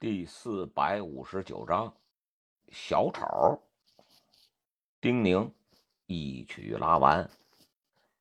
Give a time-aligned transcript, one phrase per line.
[0.00, 1.94] 第四百五十九章，
[2.70, 3.62] 小丑。
[4.98, 5.54] 丁宁
[6.06, 7.28] 一曲拉完，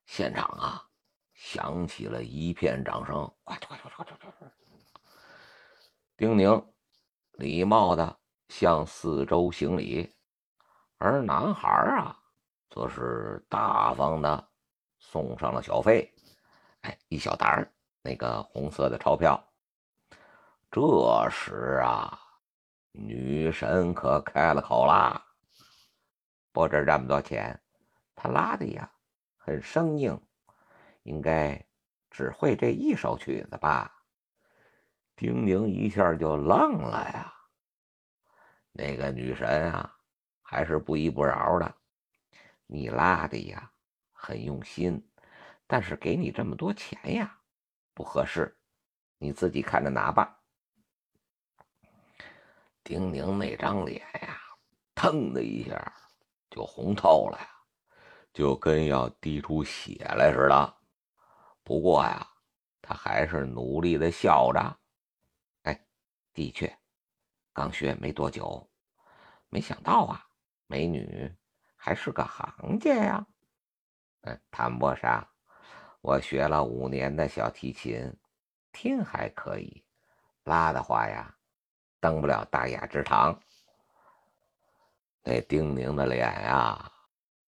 [0.05, 0.85] 现场啊
[1.33, 3.15] 响起了一片掌声。
[3.45, 4.51] 快快快快快快！
[6.17, 6.61] 丁宁
[7.35, 10.11] 礼貌的向四周行礼，
[10.97, 12.19] 而男孩啊，
[12.69, 14.49] 则是大方的
[14.97, 16.13] 送上了小费，
[16.81, 19.41] 哎，一小沓儿那个红色的钞票。
[20.71, 22.19] 这时啊，
[22.91, 25.19] 女神可开了口啦
[26.53, 27.59] ：“不值这么多钱，
[28.13, 28.91] 他拉的呀
[29.35, 30.21] 很生硬，
[31.01, 31.65] 应该
[32.11, 33.91] 只会这一首曲子吧？”
[35.17, 37.33] 丁宁一下就愣了呀。
[38.71, 39.97] 那个女神啊，
[40.43, 41.75] 还是不依不饶的
[42.67, 43.71] ：“你拉的呀
[44.11, 45.03] 很用心，
[45.65, 47.39] 但是给你这么多钱呀
[47.95, 48.55] 不合适，
[49.17, 50.35] 你自己看着拿吧。”
[52.89, 54.41] 丁宁那张脸呀，
[54.95, 55.93] 腾的一下
[56.49, 57.47] 就红透了呀，
[58.33, 60.77] 就跟要滴出血来似的。
[61.63, 62.27] 不过呀，
[62.81, 64.79] 他还是努力的笑着。
[65.65, 65.85] 哎，
[66.33, 66.75] 的确，
[67.53, 68.67] 刚学没多久，
[69.49, 70.25] 没想到啊，
[70.65, 71.31] 美女
[71.75, 73.27] 还是个行家呀。
[74.21, 75.29] 嗯，谈不上，
[76.01, 78.11] 我学了五年的小提琴，
[78.71, 79.85] 听还可以，
[80.45, 81.35] 拉的话呀。
[81.99, 83.37] 登不了大雅之堂，
[85.23, 86.91] 那丁宁的脸呀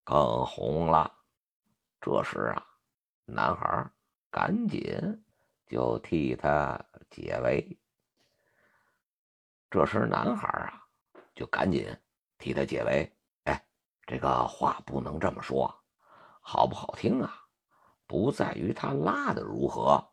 [0.04, 1.12] 更红了。
[2.02, 2.66] 这时啊，
[3.26, 3.90] 男孩
[4.30, 5.24] 赶紧
[5.68, 7.80] 就替他解围。
[9.70, 10.84] 这时男孩啊
[11.34, 11.88] 就赶紧
[12.38, 13.10] 替他解围。
[13.46, 13.66] 哎，
[14.06, 15.74] 这个话不能这么说，
[16.42, 17.38] 好不好听啊？
[18.06, 20.06] 不在于他拉的如何，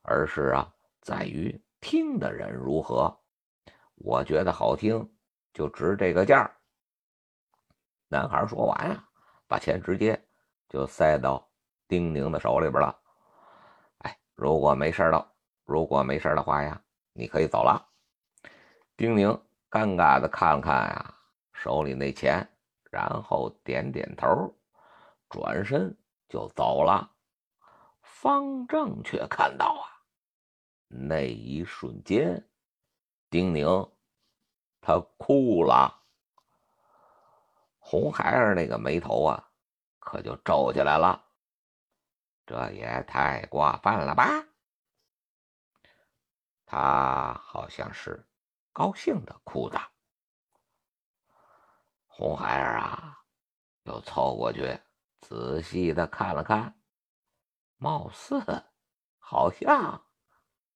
[0.00, 3.19] 而是啊在于听的人如何。
[4.02, 5.06] 我觉得好听，
[5.52, 6.50] 就值这个价。
[8.08, 9.08] 男孩说完啊，
[9.46, 10.18] 把钱直接
[10.70, 11.46] 就塞到
[11.86, 12.98] 丁宁的手里边了。
[13.98, 15.30] 哎，如果没事了，
[15.64, 17.86] 如果没事的话呀，你可以走了。
[18.96, 19.28] 丁宁
[19.70, 21.14] 尴尬的看了看呀
[21.52, 22.48] 手里那钱，
[22.90, 24.50] 然后点点头，
[25.28, 25.94] 转身
[26.26, 27.12] 就走了。
[28.00, 29.84] 方正却看到啊，
[30.88, 32.42] 那一瞬间。
[33.30, 33.90] 丁宁，
[34.80, 36.02] 他哭了。
[37.78, 39.50] 红孩儿那个眉头啊，
[40.00, 41.24] 可就皱起来了。
[42.44, 44.28] 这也太过分了吧！
[46.66, 48.28] 他好像是
[48.72, 49.80] 高兴的哭的。
[52.08, 53.24] 红孩儿啊，
[53.84, 54.76] 又凑过去
[55.20, 56.80] 仔细的看了看，
[57.76, 58.64] 貌似
[59.18, 60.04] 好像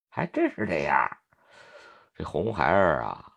[0.08, 1.18] 还真是这样。
[2.14, 3.32] 这红孩儿啊，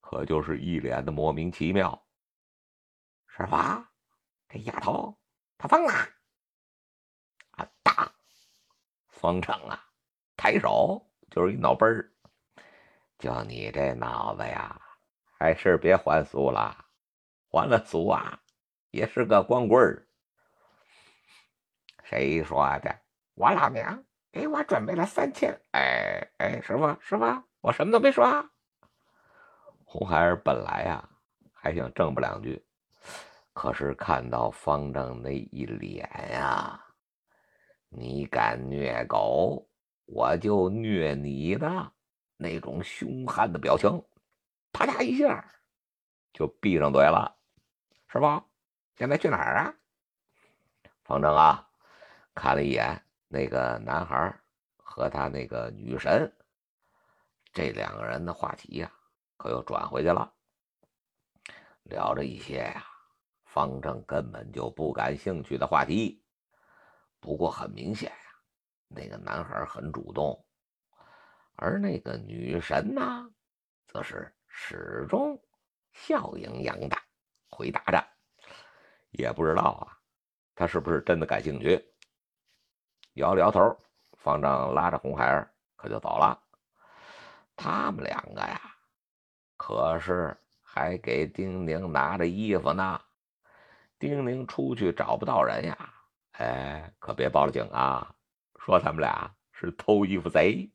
[0.00, 2.02] 可就是一脸的莫名其妙。
[3.26, 3.56] 师傅，
[4.48, 5.14] 这丫头
[5.58, 5.92] 她疯了！
[7.52, 8.10] 啊，大
[9.08, 9.84] 方成啊，
[10.36, 12.10] 抬手就是一脑崩儿。
[13.18, 14.80] 就你这脑子呀，
[15.38, 16.86] 还是别还俗了，
[17.50, 18.40] 还了俗啊，
[18.90, 20.08] 也是个光棍儿。
[22.02, 22.98] 谁说的？
[23.34, 25.58] 我老娘给我准备了三千。
[25.72, 27.24] 哎哎，师傅，师傅。
[27.62, 28.24] 我什么都没说。
[29.84, 31.08] 红孩儿本来呀
[31.52, 32.60] 还想挣不两句，
[33.52, 36.84] 可是看到方正那一脸呀，
[37.88, 39.64] 你敢虐狗，
[40.06, 41.92] 我就虐你的
[42.36, 43.88] 那种凶悍的表情，
[44.72, 45.48] 啪嗒一下
[46.32, 47.32] 就闭上嘴了。
[48.08, 48.44] 是吧，
[48.96, 49.74] 现在去哪儿啊？
[51.04, 51.64] 方正啊，
[52.34, 54.36] 看了一眼那个男孩
[54.76, 56.30] 和他那个女神。
[57.52, 58.90] 这两个人的话题呀，
[59.36, 60.32] 可又转回去了，
[61.82, 62.82] 聊着一些呀，
[63.44, 66.24] 方正根本就不感兴趣的话题。
[67.20, 68.16] 不过很明显呀，
[68.88, 70.42] 那个男孩很主动，
[71.56, 73.30] 而那个女神呢，
[73.86, 75.38] 则是始终
[75.92, 76.96] 笑盈盈的
[77.50, 78.02] 回答着。
[79.10, 79.98] 也不知道啊，
[80.54, 81.78] 他是不是真的感兴趣？
[83.12, 83.78] 摇了摇头，
[84.16, 86.42] 方正拉着红孩儿可就走了。
[87.56, 88.60] 他们两个呀，
[89.56, 93.00] 可是还给丁宁拿着衣服呢。
[93.98, 95.94] 丁宁出去找不到人呀，
[96.32, 98.14] 哎，可别报了警啊！
[98.58, 100.70] 说他们俩是偷衣服贼。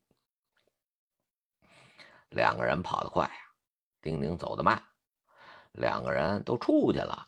[2.29, 3.33] 两个人跑得快呀，
[4.01, 4.81] 丁宁走得慢。
[5.73, 7.27] 两个人都出去了，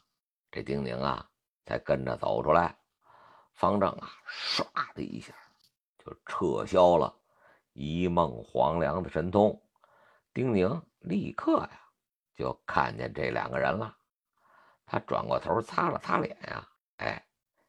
[0.52, 1.30] 这丁宁啊
[1.66, 2.78] 才跟着走出来。
[3.54, 5.34] 方正啊，唰的一下
[5.98, 7.14] 就撤销了。
[7.82, 9.58] 一梦黄粱的神通，
[10.34, 11.82] 丁宁立刻呀
[12.36, 13.96] 就看见这两个人了。
[14.86, 16.68] 他转过头擦了擦脸呀，
[16.98, 17.26] 哎，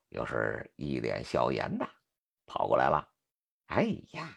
[0.08, 1.88] 又是一脸笑颜的
[2.44, 3.08] 跑过来了。
[3.66, 4.36] 哎呀，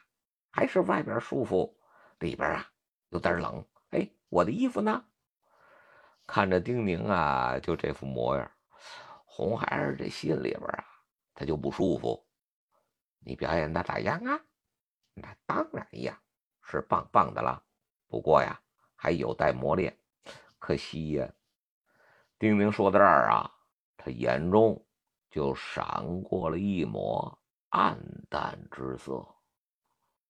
[0.51, 1.75] 还是外边舒服，
[2.19, 2.69] 里边啊
[3.09, 3.65] 有点冷。
[3.89, 5.03] 哎，我的衣服呢？
[6.27, 8.51] 看着丁宁啊，就这副模样，
[9.25, 10.85] 红孩儿这心里边啊，
[11.33, 12.23] 他就不舒服。
[13.25, 14.39] 你表演的咋样啊？
[15.13, 16.19] 那当然呀，
[16.63, 17.63] 是棒棒的了。
[18.07, 18.59] 不过呀，
[18.95, 19.97] 还有待磨练。
[20.59, 21.33] 可惜呀，
[22.39, 23.51] 丁宁说到这儿啊，
[23.97, 24.85] 他眼中
[25.29, 27.39] 就闪过了一抹
[27.69, 27.97] 暗
[28.29, 29.25] 淡之色。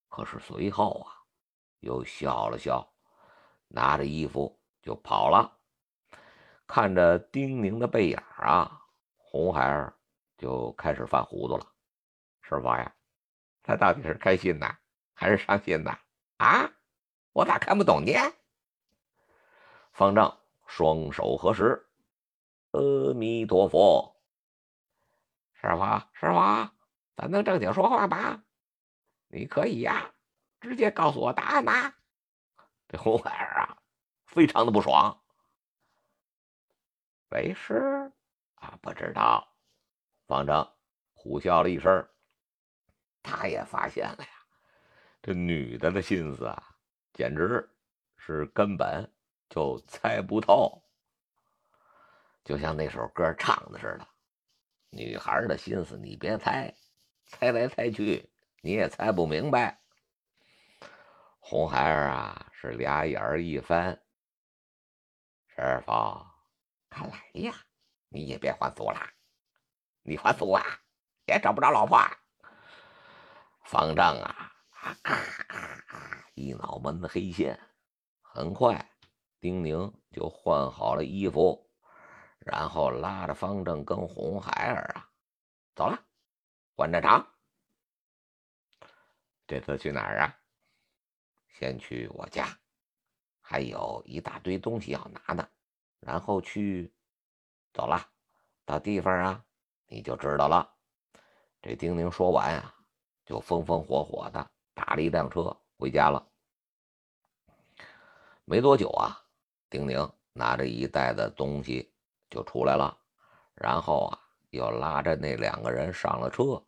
[0.09, 1.13] 可是随后啊，
[1.79, 2.88] 又笑了笑，
[3.68, 5.59] 拿着衣服就跑了。
[6.65, 8.81] 看着丁宁的背影啊，
[9.18, 9.95] 红孩儿
[10.38, 11.65] 就开始犯糊涂了。
[12.41, 12.95] 师傅呀，
[13.63, 14.77] 他到底是开心呢，
[15.13, 15.98] 还是伤心呢？
[16.38, 16.69] 啊，
[17.31, 18.13] 我咋看不懂呢？
[19.94, 21.88] 方丈双手合十，
[22.71, 24.21] 阿弥陀佛。
[25.54, 25.83] 师傅，
[26.13, 26.69] 师傅，
[27.15, 28.44] 咱能正经说话吗？
[29.27, 30.13] 你可以呀，
[30.60, 31.95] 直接告诉我答案吧。
[32.89, 33.77] 这红孩儿啊，
[34.25, 35.24] 非常的不爽。
[37.30, 38.12] 为师
[38.56, 39.48] 啊，不知道。
[40.27, 40.74] 方丈
[41.13, 42.07] 苦笑了一声，
[43.23, 44.29] 他也发现了呀，
[45.21, 46.61] 这女的的心思啊，
[47.13, 47.67] 简直
[48.17, 49.09] 是根本
[49.49, 50.83] 就猜不透。
[52.43, 54.07] 就像那首歌唱的似的，
[54.89, 56.75] 女孩的心思你别猜，
[57.25, 58.29] 猜来猜去
[58.61, 59.79] 你也猜不明白。
[61.39, 64.01] 红孩儿啊，是俩眼儿一翻，
[65.47, 65.91] 师傅。
[66.89, 67.53] 看来呀，
[68.09, 68.99] 你也别还俗了，
[70.03, 70.63] 你还俗啊，
[71.27, 71.97] 也找不着老婆。
[73.63, 74.51] 方丈啊，
[76.36, 77.60] 一脑门子黑线。
[78.21, 78.92] 很快，
[79.39, 81.69] 丁宁就换好了衣服，
[82.39, 85.10] 然后拉着方正跟红孩儿啊
[85.75, 86.00] 走了，
[86.75, 87.27] 换战场。
[89.45, 90.39] 这次去哪儿啊？
[91.50, 92.48] 先去我家，
[93.42, 95.48] 还有一大堆东西要拿呢。
[96.00, 96.94] 然后去，
[97.71, 98.10] 走了，
[98.65, 99.45] 到地方啊，
[99.86, 100.69] 你就知道了。
[101.62, 102.75] 这丁宁说完啊，
[103.25, 106.25] 就风风火火的打了一辆车回家了。
[108.45, 109.17] 没多久啊，
[109.69, 111.91] 丁宁拿着一袋子东西
[112.29, 112.97] 就出来了，
[113.55, 116.61] 然后啊，又拉着那两个人上了车，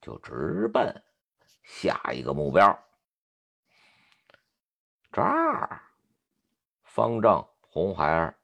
[0.00, 1.02] 就直奔
[1.62, 2.78] 下一个目标。
[5.10, 5.80] 这儿，
[6.82, 8.34] 方正、红孩儿。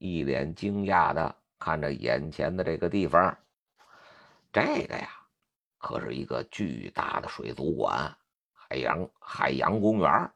[0.00, 3.36] 一脸惊讶的看着眼前的这个地方，
[4.52, 5.17] 这个呀，
[5.78, 8.14] 可是一个巨大的水族馆、
[8.52, 10.30] 海洋海洋公园。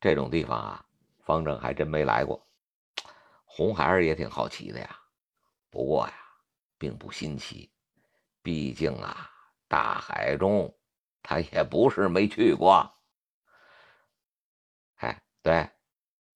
[0.00, 0.86] 这种地方啊，
[1.24, 2.40] 方正还真没来过。
[3.44, 4.98] 红孩儿也挺好奇的呀，
[5.70, 6.14] 不过呀，
[6.78, 7.70] 并不新奇，
[8.42, 9.30] 毕竟啊，
[9.66, 10.72] 大海中
[11.22, 12.90] 他也不是没去过。
[14.96, 15.68] 哎，对，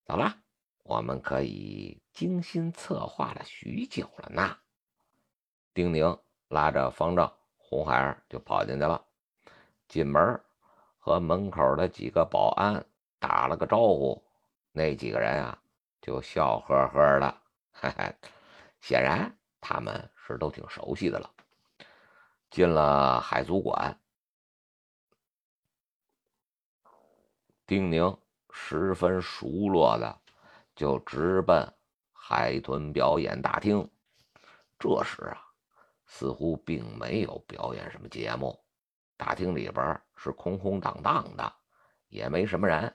[0.04, 0.34] 走了，
[0.82, 2.02] 我们可以。
[2.12, 4.58] 精心策划了许久了呢。
[5.72, 6.18] 丁宁
[6.48, 7.32] 拉着方丈、
[7.70, 9.02] 红孩儿就跑进去了。
[9.88, 10.38] 进门
[10.98, 12.84] 和门口的几个保安
[13.18, 14.22] 打了个招呼，
[14.72, 15.56] 那几个人啊
[16.02, 18.14] 就笑呵呵的，嘿嘿，
[18.80, 21.30] 显然他们是都挺熟悉的了。
[22.50, 23.96] 进了海族馆，
[27.66, 28.18] 丁宁
[28.50, 30.20] 十分熟络的
[30.74, 31.72] 就直奔。
[32.12, 33.90] 海豚表演大厅，
[34.78, 35.49] 这时啊，
[36.12, 38.58] 似乎并没有表演什么节目。
[39.16, 41.54] 大厅里边是空空荡荡的，
[42.08, 42.92] 也没什么人。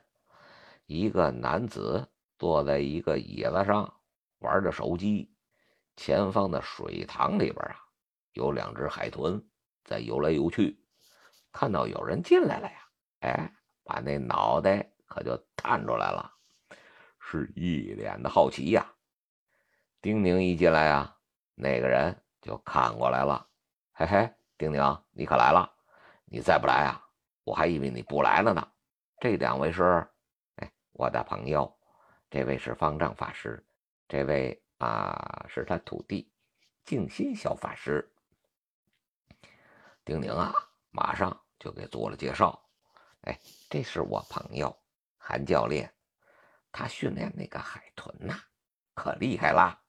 [0.84, 2.06] 一个男子
[2.38, 4.00] 坐在一个椅子上
[4.40, 5.34] 玩着手机。
[5.96, 7.76] 前方的水塘里边啊，
[8.34, 9.42] 有两只海豚
[9.82, 10.78] 在游来游去。
[11.50, 12.88] 看到有人进来了呀，
[13.20, 16.30] 哎，把那脑袋可就探出来了，
[17.18, 18.86] 是一脸的好奇呀。
[20.02, 21.16] 丁宁一进来啊，
[21.54, 23.44] 那个人就看过来了。
[23.92, 25.68] 嘿嘿，丁宁，你可来了！
[26.26, 27.04] 你再不来啊，
[27.42, 28.72] 我还以为你不来了呢。
[29.18, 30.08] 这两位是，
[30.56, 31.76] 哎，我的朋友。
[32.30, 33.64] 这位是方丈法师，
[34.06, 36.32] 这位啊是他徒弟
[36.84, 38.08] 静心小法师。
[40.04, 40.52] 丁宁啊，
[40.90, 42.62] 马上就给做了介绍。
[43.22, 43.36] 哎，
[43.68, 44.76] 这是我朋友
[45.18, 45.92] 韩教练，
[46.70, 48.34] 他训练那个海豚呐，
[48.94, 49.82] 可厉害啦！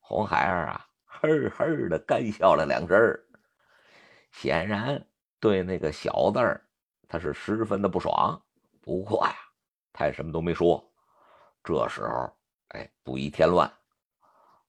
[0.00, 0.86] 红孩儿啊，
[1.20, 2.98] 嘿嘿的干笑了两声
[4.32, 5.06] 显然
[5.38, 6.66] 对那个小字儿
[7.06, 8.42] 他是十分的不爽。
[8.80, 9.34] 不过呀，
[9.92, 10.82] 他也什么都没说。
[11.62, 12.36] 这时候，
[12.68, 13.70] 哎，不宜添乱。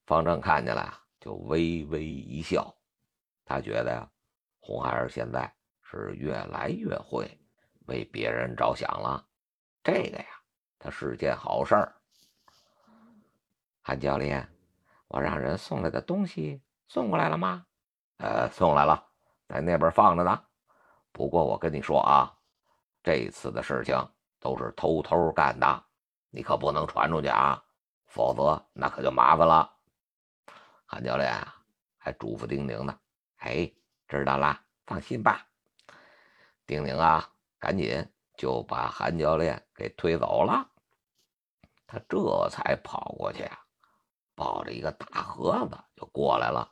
[0.06, 2.72] 方正看见了，就微微一笑。
[3.46, 4.08] 他觉得呀，
[4.60, 7.26] 红孩儿现在是越来越会
[7.88, 9.26] 为别人着想了。
[9.82, 10.26] 这个呀，
[10.78, 11.96] 他是件好事儿。
[13.82, 14.48] 韩教练，
[15.14, 17.68] 我让人送来的东西送过来了吗？
[18.18, 19.06] 呃，送来了，
[19.48, 20.44] 在那边放着呢。
[21.12, 22.36] 不过我跟你说啊，
[23.04, 23.96] 这次的事情
[24.40, 25.84] 都是偷偷干的。
[26.32, 27.64] 你可不能传出去啊，
[28.08, 29.72] 否则那可就麻烦了。
[30.88, 31.62] 韩教练啊，
[32.00, 33.00] 还嘱咐丁宁呢。
[33.38, 33.72] 哎，
[34.08, 35.46] 知道了，放心吧。
[36.66, 37.30] 丁宁啊，
[37.60, 38.04] 赶紧
[38.36, 40.68] 就把韩教练给推走了。
[41.86, 43.63] 他这才跑过去啊，
[44.36, 46.72] 抱着一个大盒子就过来了。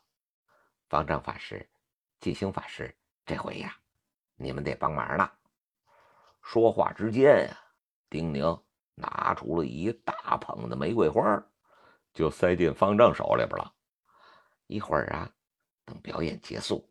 [0.89, 1.69] 方丈法师、
[2.19, 3.75] 进兴法师，这回呀，
[4.35, 5.31] 你们得帮忙了。
[6.41, 7.57] 说话之间呀，
[8.09, 8.63] 丁宁。
[8.93, 11.43] 拿出了一大捧的玫瑰花，
[12.13, 13.73] 就塞进方丈手里边了。
[14.67, 15.31] 一会儿啊，
[15.85, 16.87] 等表演结束，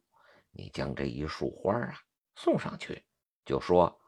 [0.51, 1.95] 你将这一束花啊
[2.35, 3.05] 送上去，
[3.45, 4.01] 就说：“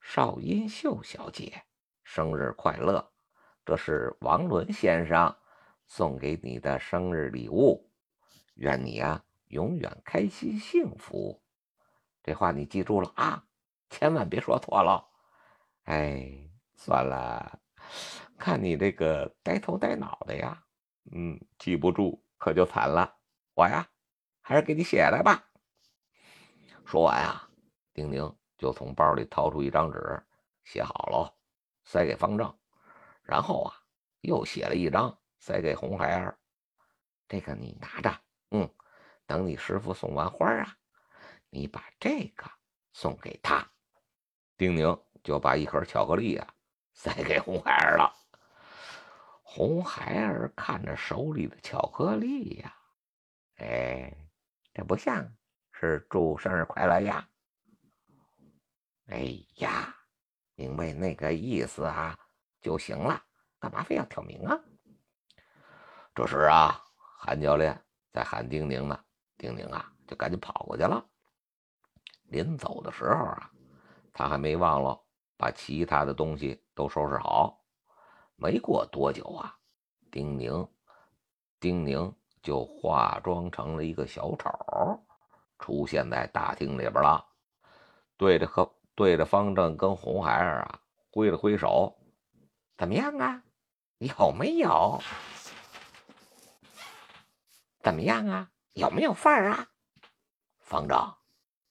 [0.00, 1.62] 邵音秀小姐
[2.02, 3.12] 生日快乐，
[3.64, 5.36] 这是王伦先生
[5.86, 7.90] 送给你的生日礼物，
[8.54, 11.42] 愿你呀永远开心幸福。”
[12.22, 13.46] 这话你记住了啊，
[13.90, 15.06] 千万别说错了。
[15.84, 16.40] 哎。
[16.76, 17.60] 算了，
[18.36, 20.64] 看你这个呆头呆脑的呀，
[21.12, 23.16] 嗯，记不住可就惨了。
[23.54, 23.88] 我呀，
[24.42, 25.48] 还是给你写来吧。
[26.84, 27.48] 说完啊，
[27.94, 30.22] 丁宁就从包里掏出一张纸，
[30.64, 31.32] 写好了，
[31.84, 32.52] 塞给方正，
[33.22, 33.72] 然后啊，
[34.20, 36.38] 又写了一张，塞给红孩儿。
[37.28, 38.18] 这个你拿着，
[38.52, 38.66] 嗯，
[39.26, 40.74] 等你师傅送完花啊，
[41.50, 42.50] 你把这个
[42.94, 43.70] 送给他。
[44.56, 46.48] 丁宁就把一盒巧克力啊。
[46.94, 48.10] 塞给红孩儿了。
[49.42, 52.74] 红孩儿看着手里的巧克力呀，
[53.56, 54.16] 哎，
[54.72, 55.30] 这不像
[55.72, 57.28] 是祝生日快乐呀。
[59.08, 59.94] 哎呀，
[60.54, 62.18] 明白那个意思啊
[62.62, 63.22] 就行了，
[63.58, 64.58] 干嘛非要挑明啊？
[66.14, 66.80] 这时啊，
[67.18, 67.78] 韩教练
[68.12, 68.98] 在喊丁宁呢，
[69.36, 71.04] 丁宁啊就赶紧跑过去了。
[72.28, 73.50] 临走的时候啊，
[74.12, 75.00] 他还没忘了。
[75.36, 77.60] 把其他的东西都收拾好，
[78.36, 79.52] 没过多久啊，
[80.12, 80.66] 丁宁，
[81.58, 84.48] 丁宁就化妆成了一个小丑，
[85.58, 87.26] 出现在大厅里边了，
[88.16, 90.80] 对着和对着方正跟红孩儿啊
[91.10, 91.92] 挥了挥手，
[92.78, 93.42] 怎么样啊？
[93.98, 95.02] 有没有？
[97.84, 98.50] 怎么样啊？
[98.72, 99.68] 有没有范儿啊？
[100.58, 101.18] 方丈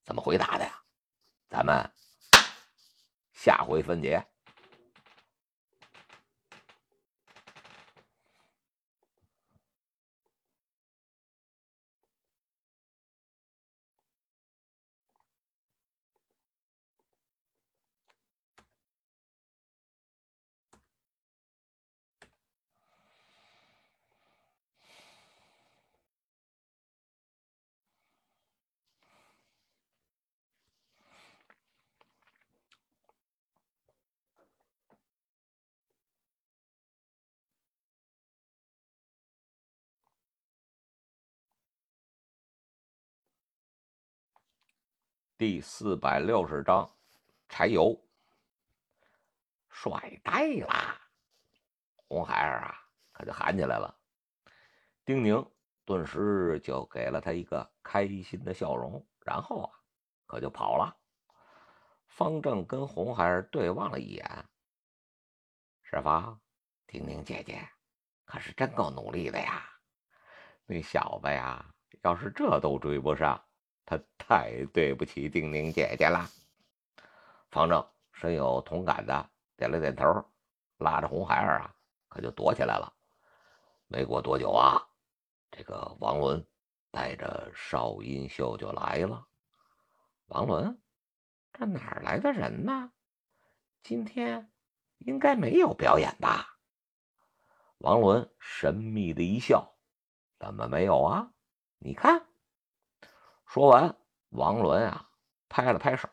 [0.04, 0.84] 怎么回答的呀？
[1.50, 1.92] 咱们。
[3.34, 4.24] 下回分解。
[45.46, 46.90] 第四百六十章，
[47.50, 48.02] 柴油
[49.68, 50.98] 帅呆啦！
[52.08, 52.80] 红孩儿啊，
[53.12, 53.94] 可就喊起来了。
[55.04, 55.46] 丁宁
[55.84, 59.70] 顿时就给了他一个开心的笑容，然后啊，
[60.28, 60.96] 可就跑了。
[62.08, 64.46] 方正跟红孩儿对望了一眼，
[65.82, 66.40] 师傅，
[66.88, 67.68] 丁宁姐姐
[68.24, 69.70] 可是真够努力的呀！
[70.66, 73.44] 那小子呀，要是这都追不上。
[73.86, 76.30] 他太对不起丁宁姐姐了。
[77.50, 80.26] 方正深有同感的点了点头，
[80.78, 81.76] 拉着红孩儿啊，
[82.08, 82.94] 可就躲起来了。
[83.88, 84.82] 没过多久啊，
[85.52, 86.46] 这个王伦
[86.90, 89.28] 带着邵音秀就来了。
[90.28, 90.82] 王伦，
[91.52, 92.92] 这哪儿来的人呢？
[93.84, 94.52] 今天
[94.98, 96.58] 应该没有表演吧？
[97.78, 99.76] 王伦神秘的一笑
[100.40, 101.34] ：“怎么没有啊？
[101.78, 102.26] 你看。”
[103.54, 103.96] 说完，
[104.30, 105.08] 王伦啊
[105.48, 106.10] 拍了拍手，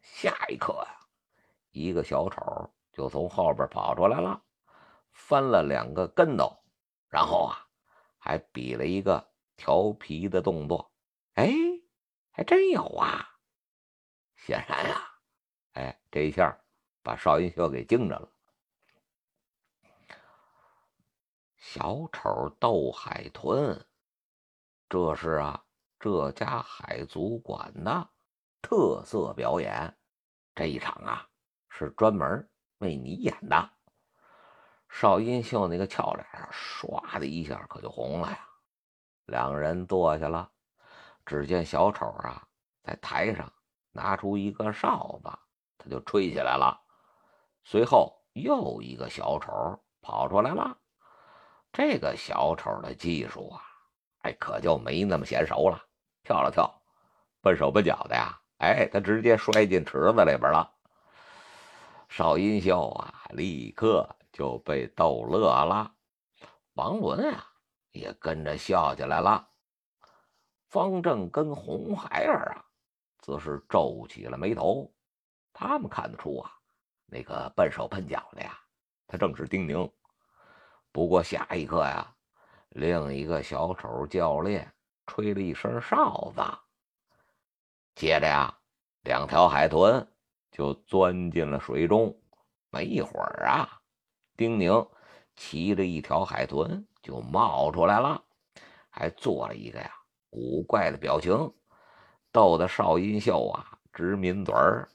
[0.00, 1.06] 下一刻呀，
[1.72, 4.42] 一个小丑就从后边跑出来了，
[5.12, 6.64] 翻了两个跟头，
[7.10, 7.68] 然后啊
[8.18, 10.90] 还比了一个调皮的动作。
[11.34, 11.52] 哎，
[12.30, 13.28] 还真有啊！
[14.36, 15.02] 显然呀，
[15.72, 16.58] 哎，这一下
[17.02, 18.26] 把邵云秀给惊着了。
[21.58, 23.86] 小丑斗海豚，
[24.90, 25.62] 这是啊
[26.00, 28.10] 这家海族馆的
[28.60, 29.96] 特色表演。
[30.52, 31.28] 这一场啊
[31.68, 33.70] 是专门为你演的。
[34.88, 38.48] 邵音秀那个俏脸啊，唰的一下可就红了呀。
[39.26, 40.50] 两人坐下了，
[41.24, 42.48] 只见小丑啊
[42.82, 43.52] 在台上
[43.92, 45.30] 拿出一个哨子，
[45.78, 46.76] 他就吹起来了。
[47.62, 50.76] 随后又一个小丑跑出来了。
[51.72, 53.62] 这个小丑的技术啊，
[54.20, 55.80] 哎，可就没那么娴熟了。
[56.22, 56.70] 跳了跳，
[57.40, 60.70] 笨手笨脚的呀，哎，他直接摔进池子里边了。
[62.08, 65.92] 邵音秀啊，立刻就被逗乐了。
[66.74, 67.46] 王伦啊，
[67.92, 69.48] 也跟着笑起来了。
[70.68, 72.64] 方正跟红孩儿啊，
[73.20, 74.92] 则是皱起了眉头。
[75.52, 76.52] 他们看得出啊，
[77.06, 78.58] 那个笨手笨脚的呀，
[79.06, 79.90] 他正是丁宁。
[80.92, 82.14] 不过下一刻呀，
[82.70, 84.72] 另一个小丑教练
[85.06, 86.42] 吹了一声哨子，
[87.94, 88.56] 接着呀，
[89.02, 90.06] 两条海豚
[90.50, 92.16] 就钻进了水中。
[92.70, 93.80] 没一会儿啊，
[94.36, 94.88] 丁宁
[95.36, 98.22] 骑着一条海豚就冒出来了，
[98.88, 99.92] 还做了一个呀
[100.30, 101.52] 古怪的表情，
[102.30, 104.88] 逗得邵音秀啊直抿嘴儿。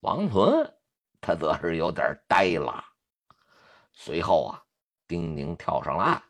[0.00, 0.74] 王伦
[1.20, 2.82] 他则是有点呆了。
[3.92, 4.64] 随后啊。
[5.06, 6.22] 丁宁跳上岸，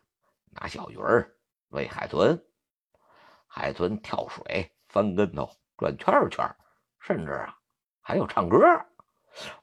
[0.51, 1.33] 拿小鱼儿
[1.69, 2.39] 喂海豚，
[3.47, 6.55] 海豚跳水、翻跟头、转圈圈，
[6.99, 7.57] 甚至啊
[8.01, 8.57] 还有唱歌。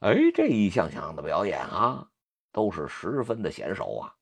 [0.01, 2.09] 哎，这一项项的表演啊，
[2.53, 4.15] 都是十分的娴熟啊！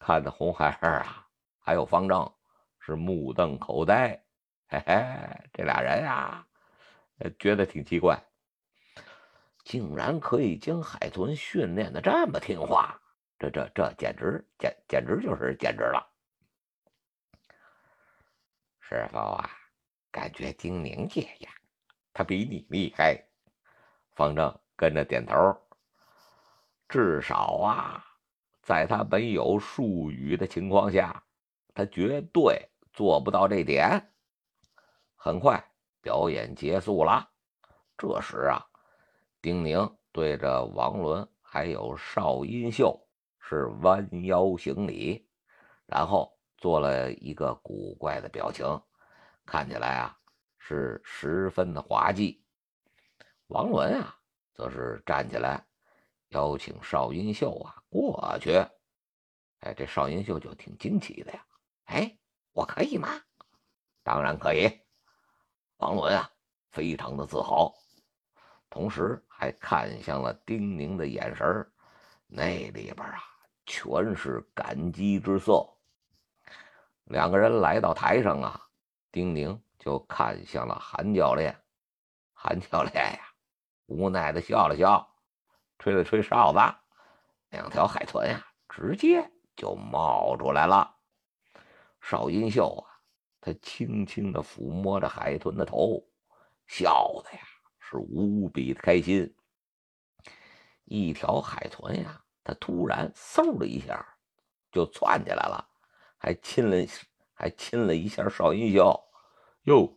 [0.00, 1.28] 看的红孩儿啊，
[1.58, 2.30] 还有方正
[2.80, 4.20] 是目瞪口呆。
[4.66, 4.94] 嘿嘿，
[5.52, 6.44] 这俩人呀，
[7.38, 8.20] 觉得挺奇怪，
[9.62, 13.00] 竟然可以将海豚训练的这么听话。
[13.38, 16.06] 这这这简直简简直就是简直了！
[18.80, 19.50] 师傅啊，
[20.10, 21.50] 感觉丁宁姐呀，
[22.12, 23.26] 他比你厉害。
[24.14, 25.34] 方正跟着点头。
[26.88, 28.04] 至少啊，
[28.62, 31.24] 在他没有术语的情况下，
[31.74, 34.12] 他绝对做不到这点。
[35.16, 37.28] 很快，表演结束了。
[37.98, 38.64] 这时啊，
[39.42, 43.03] 丁宁对着王伦还有邵音秀。
[43.46, 45.28] 是弯腰行礼，
[45.84, 48.64] 然后做了一个古怪的表情，
[49.44, 50.18] 看起来啊
[50.56, 52.42] 是十分的滑稽。
[53.48, 54.18] 王伦啊，
[54.54, 55.62] 则是站起来
[56.28, 58.52] 邀请邵音秀啊过去。
[59.60, 61.46] 哎，这邵音秀就挺惊奇的呀。
[61.84, 62.18] 哎，
[62.52, 63.08] 我可以吗？
[64.02, 64.70] 当然可以。
[65.76, 66.30] 王伦啊，
[66.70, 67.74] 非常的自豪，
[68.70, 71.46] 同时还看向了丁宁的眼神
[72.26, 73.22] 那里边啊。
[73.66, 75.66] 全是感激之色。
[77.04, 78.60] 两个人来到台上啊，
[79.12, 81.54] 丁宁就看向了韩教练。
[82.32, 83.20] 韩教练呀，
[83.86, 85.06] 无奈的笑了笑，
[85.78, 86.58] 吹了吹哨子，
[87.50, 90.96] 两条海豚呀，直接就冒出来了。
[92.00, 93.00] 邵音秀啊，
[93.40, 96.02] 他轻轻的抚摸着海豚的头，
[96.66, 97.40] 笑的呀
[97.78, 99.34] 是无比的开心。
[100.84, 102.23] 一条海豚呀。
[102.44, 104.06] 他突然嗖的一下
[104.70, 105.66] 就窜起来了，
[106.18, 106.76] 还亲了
[107.32, 109.00] 还亲了一下邵云秀。
[109.62, 109.90] 哟，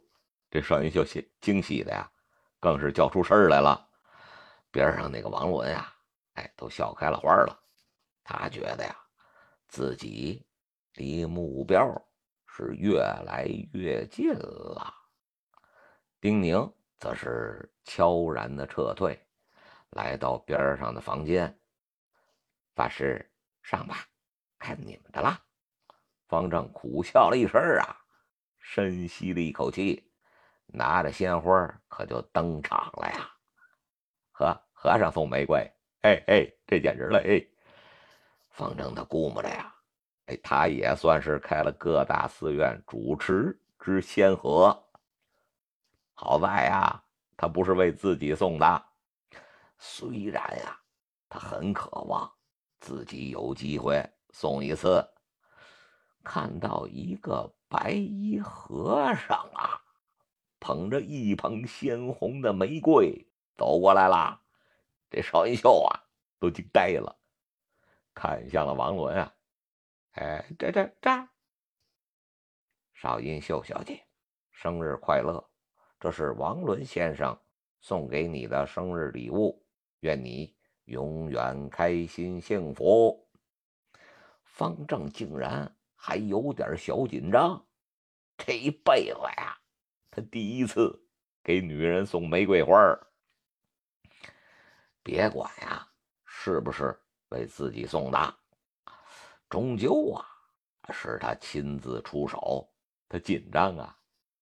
[0.49, 2.10] 这邵云秀喜惊喜的呀，
[2.60, 3.86] 更是叫出声来了。
[4.71, 5.93] 边上那个王伦呀，
[6.36, 7.60] 哎，都笑开了花了。
[8.23, 8.95] 他觉得呀，
[9.67, 10.45] 自己
[10.93, 11.86] 离目标
[12.45, 14.93] 是越来越近了。
[16.19, 19.19] 丁宁则是悄然的撤退，
[19.91, 21.57] 来到边上的房间。
[22.77, 23.27] 法师，
[23.63, 24.05] 上吧，
[24.59, 25.41] 看你们的了。
[26.27, 27.97] 方正苦笑了一声啊，
[28.59, 30.11] 深吸了一口气，
[30.67, 33.31] 拿着鲜花可就登场了呀。
[34.31, 35.57] 和和尚送玫瑰，
[36.01, 37.43] 哎哎，这简直了哎！
[38.51, 39.73] 方正他估摸着呀，
[40.27, 44.87] 哎，他也算是开了各大寺院主持之先河。
[46.13, 47.03] 好在呀，
[47.35, 48.85] 他不是为自己送的，
[49.79, 50.79] 虽然呀，
[51.27, 52.31] 他很渴望。
[52.79, 55.05] 自己有机会送一次，
[56.23, 59.81] 看到一个白衣和尚啊，
[60.59, 64.41] 捧着一捧鲜红的玫瑰走过来了，
[65.09, 66.03] 这邵音秀啊
[66.39, 67.17] 都惊呆了，
[68.13, 69.33] 看向了王伦啊，
[70.11, 71.29] 哎，这这这，
[72.93, 74.05] 邵音秀小姐，
[74.51, 75.43] 生日快乐！
[75.99, 77.39] 这是王伦先生
[77.79, 79.63] 送给你的生日礼物，
[80.01, 80.56] 愿你
[80.88, 83.28] 永远开心幸福。
[84.43, 87.65] 方正竟然还有点小紧张，
[88.38, 89.58] 这一辈子呀，
[90.10, 91.06] 他第一次
[91.43, 92.73] 给女人送玫瑰花。
[95.04, 95.88] 别管呀，
[96.26, 96.97] 是不是
[97.30, 98.36] 为自己送的，
[99.50, 100.26] 终究啊，
[100.91, 102.67] 是他亲自出手，
[103.10, 103.97] 他紧张啊，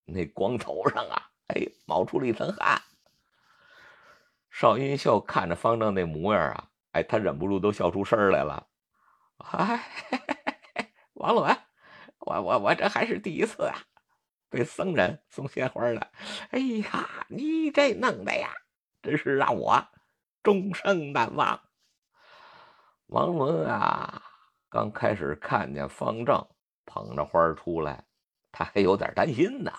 [0.06, 2.82] 那光头上啊，哎，冒出了一层汗。
[4.58, 8.66] 邵云秀看着方正那模样啊，哎，他忍不住都笑出声来了。
[9.40, 9.84] 哎，
[11.16, 11.58] 王伦，
[12.20, 13.76] 我我我这还是第一次啊，
[14.50, 16.10] 被僧人送鲜花的。
[16.52, 18.50] 哎呀，你这弄的呀，
[19.02, 19.86] 真是让我。
[20.42, 21.60] 终生难忘。
[23.08, 24.24] 王伦啊，
[24.70, 26.48] 刚开始看见方正
[26.86, 28.06] 捧着花出来，
[28.54, 29.74] 他还有点担心呢。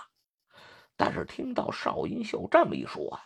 [0.98, 3.24] 但是听到邵云秀这么一说啊，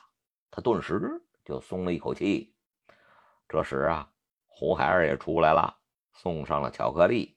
[0.52, 2.54] 他顿时就松了一口气。
[3.48, 4.12] 这时啊，
[4.46, 5.80] 胡孩儿也出来了，
[6.12, 7.36] 送上了巧克力。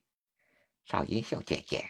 [0.86, 1.90] 邵银秀姐姐，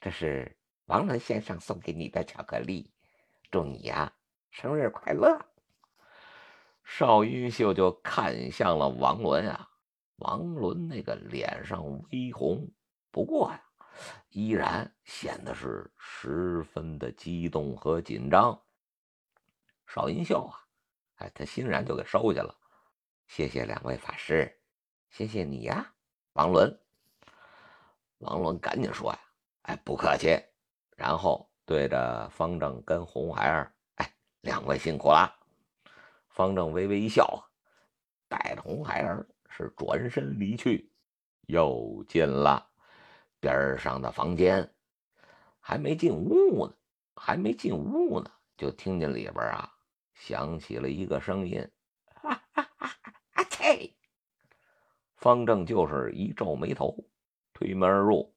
[0.00, 2.90] 这是王伦先生送给你的巧克力，
[3.50, 4.10] 祝你呀
[4.50, 5.38] 生日快乐。
[6.84, 9.68] 邵云秀就看向了王伦啊，
[10.16, 12.72] 王伦那个脸上微红，
[13.10, 13.62] 不过呀，
[14.30, 18.58] 依然显得是十分的激动和紧张。
[19.86, 20.63] 邵云秀啊，
[21.24, 22.54] 哎，他欣然就给收下了。
[23.28, 24.60] 谢谢两位法师，
[25.08, 25.94] 谢谢你呀，
[26.34, 26.78] 王伦。
[28.18, 29.18] 王伦赶紧说呀，
[29.62, 30.38] 哎，不客气。
[30.96, 35.34] 然后对着方正跟红孩儿，哎，两位辛苦了。
[36.28, 37.42] 方正微微一笑，
[38.28, 40.92] 带着红孩儿是转身离去，
[41.46, 42.68] 又进了
[43.40, 44.70] 边上的房间。
[45.58, 46.74] 还没进屋呢，
[47.16, 49.73] 还没进屋呢，就听见里边啊
[50.14, 51.60] 响起了一个声音
[52.22, 52.90] ：“啊啊啊
[53.32, 53.94] 啊！”切！
[55.16, 56.96] 方正就是一皱眉头，
[57.52, 58.34] 推门而入，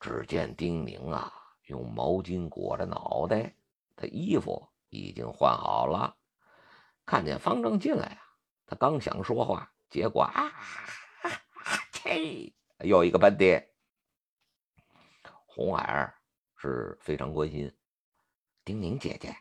[0.00, 1.32] 只见丁宁啊
[1.66, 3.54] 用毛巾裹着脑袋，
[3.96, 6.16] 他衣服已经换好了。
[7.04, 8.22] 看见方正进来啊，
[8.66, 10.52] 他刚想说话，结果啊，
[11.92, 13.66] 切，又一个喷嚏。
[15.46, 16.14] 红孩儿
[16.56, 17.74] 是非常关心，
[18.64, 19.36] 丁宁姐姐，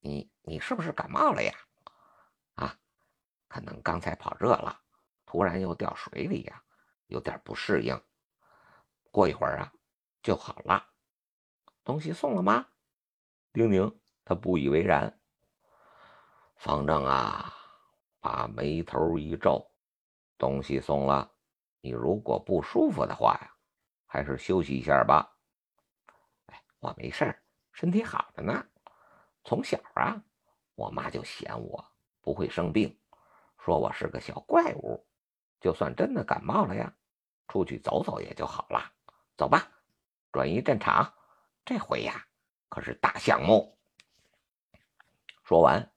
[0.00, 1.52] 你你是不是感冒了呀？
[2.54, 2.78] 啊，
[3.48, 4.80] 可能刚才跑热了，
[5.24, 6.62] 突然又掉水里呀，
[7.06, 8.00] 有点不适应。
[9.10, 9.72] 过一会儿啊，
[10.22, 10.90] 就好了。
[11.82, 12.66] 东西送了吗？
[13.52, 15.20] 丁宁他不以为然。
[16.56, 17.52] 方正啊，
[18.20, 19.70] 把眉头一皱，
[20.38, 21.30] 东西送了，
[21.80, 23.54] 你如果不舒服的话呀，
[24.06, 25.36] 还是休息一下吧。
[26.46, 28.66] 哎，我没事儿，身体好着呢。
[29.46, 30.20] 从小啊，
[30.74, 31.84] 我妈就嫌我
[32.20, 32.98] 不会生病，
[33.64, 35.06] 说我是个小怪物，
[35.60, 36.92] 就算真的感冒了呀，
[37.46, 38.92] 出去走走也就好了。
[39.36, 39.70] 走吧，
[40.32, 41.14] 转移战场，
[41.64, 42.26] 这回呀，
[42.68, 43.78] 可是大项目。
[45.44, 45.92] 说完。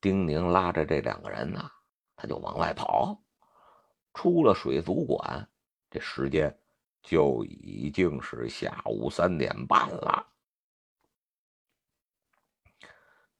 [0.00, 1.70] 丁宁拉着这两个人呢，
[2.16, 3.22] 他就往外跑。
[4.14, 5.46] 出了水族馆，
[5.90, 6.58] 这时间
[7.02, 10.29] 就已经是下午三点半了。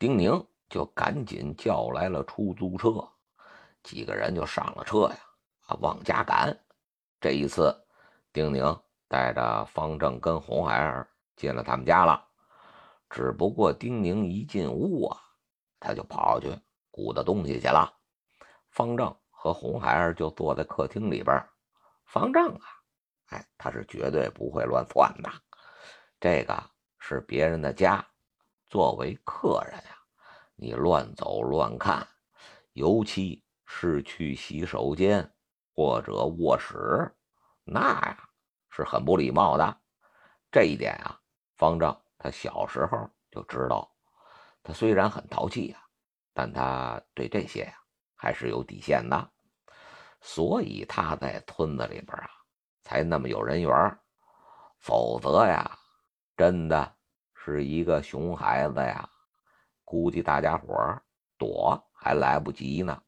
[0.00, 3.06] 丁宁就赶紧叫来了出租车，
[3.82, 5.16] 几个人就上了车呀，
[5.66, 6.58] 啊，往家赶。
[7.20, 7.70] 这一次，
[8.32, 8.64] 丁宁
[9.08, 12.26] 带着方正跟红孩儿进了他们家了。
[13.10, 15.20] 只不过丁宁一进屋啊。
[15.78, 16.50] 他就跑去
[16.90, 17.90] 鼓捣东西去了。
[18.70, 21.46] 方正和红孩儿就坐在客厅里边。
[22.06, 22.62] 方正啊，
[23.28, 25.30] 哎，他是绝对不会乱窜的。
[26.18, 26.58] 这个
[26.98, 28.02] 是别人的家，
[28.68, 29.82] 作为客人，
[30.62, 32.06] 你乱走乱看，
[32.74, 35.32] 尤其是去洗手间
[35.74, 37.10] 或者卧室，
[37.64, 38.28] 那呀
[38.68, 39.80] 是很不礼貌的。
[40.52, 41.18] 这一点啊，
[41.56, 43.90] 方丈他小时候就知道。
[44.62, 45.82] 他虽然很淘气呀，
[46.34, 47.74] 但他对这些呀
[48.14, 49.30] 还是有底线的，
[50.20, 52.28] 所以他在村子里边啊
[52.82, 53.98] 才那么有人缘
[54.78, 55.78] 否则呀，
[56.36, 56.96] 真的
[57.34, 59.08] 是一个熊孩子呀，
[59.90, 61.02] 估计大家伙
[61.36, 63.02] 躲还来不及呢。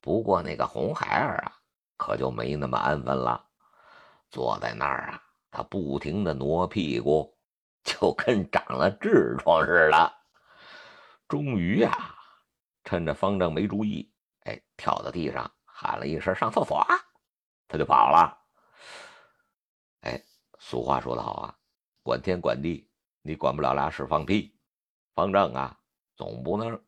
[0.00, 1.58] 不过那个红孩儿啊，
[1.96, 3.44] 可就没那么安分了，
[4.30, 7.36] 坐在那儿啊，他不停的挪屁股。
[7.82, 10.12] 就跟长了痔疮似的。
[11.26, 12.14] 终于呀，
[12.84, 14.08] 趁着方正没注意，
[14.44, 16.86] 哎，跳到地上喊了一声“上厕所”，
[17.66, 18.38] 他就跑了。
[20.02, 20.22] 哎，
[20.60, 21.58] 俗话说得好啊，
[22.04, 22.88] 管天管地，
[23.22, 24.56] 你管不了俩屎放屁。
[25.14, 25.78] 方正啊，
[26.16, 26.82] 总不能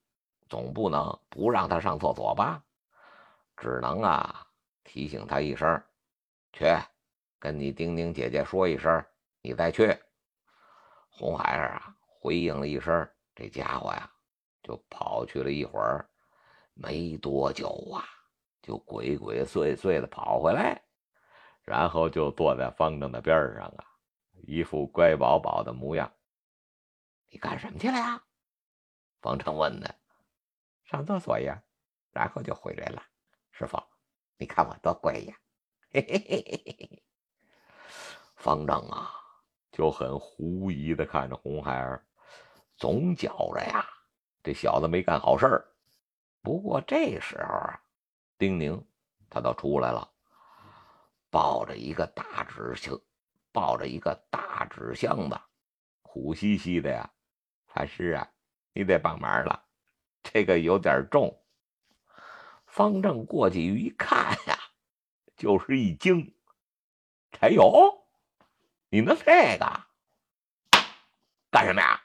[0.49, 2.63] 总不能不让他上厕所吧？
[3.57, 4.47] 只能啊
[4.83, 5.83] 提醒他一声，
[6.53, 6.65] 去
[7.39, 9.05] 跟你丁丁姐姐说一声，
[9.43, 9.97] 你再去。
[11.09, 14.11] 红孩儿啊回应了一声，这家伙呀
[14.63, 16.09] 就跑去了一会儿，
[16.73, 18.03] 没多久啊
[18.63, 20.83] 就鬼鬼祟祟的跑回来，
[21.63, 23.85] 然后就坐在方正的边上啊，
[24.47, 26.11] 一副乖宝宝的模样。
[27.35, 28.23] 你干什么去了呀？
[29.21, 29.93] 方正问的。
[30.85, 31.61] 上厕所呀，
[32.13, 33.03] 然后就回来了。
[33.51, 33.77] 师傅，
[34.37, 35.37] 你看我多乖呀！
[35.91, 37.03] 嘿嘿嘿嘿嘿嘿。
[38.37, 39.11] 方丈啊，
[39.73, 42.07] 就很狐疑的看着红孩儿，
[42.77, 43.85] 总觉着呀，
[44.41, 45.67] 这小子没干好事儿。
[46.41, 47.83] 不过这时候啊，
[48.39, 48.81] 丁宁
[49.29, 50.09] 他倒出来了，
[51.31, 52.97] 抱着一个大纸箱，
[53.51, 55.37] 抱着一个大纸箱子，
[56.03, 57.11] 苦兮兮的呀。
[57.75, 58.31] 大师啊，
[58.73, 59.65] 你得帮忙了。
[60.23, 61.43] 这个有点重。
[62.67, 64.57] 方正过去一看呀，
[65.37, 66.37] 就是一惊
[67.33, 68.07] ：“柴友，
[68.91, 69.87] 你弄这个
[71.51, 72.01] 干什么呀？”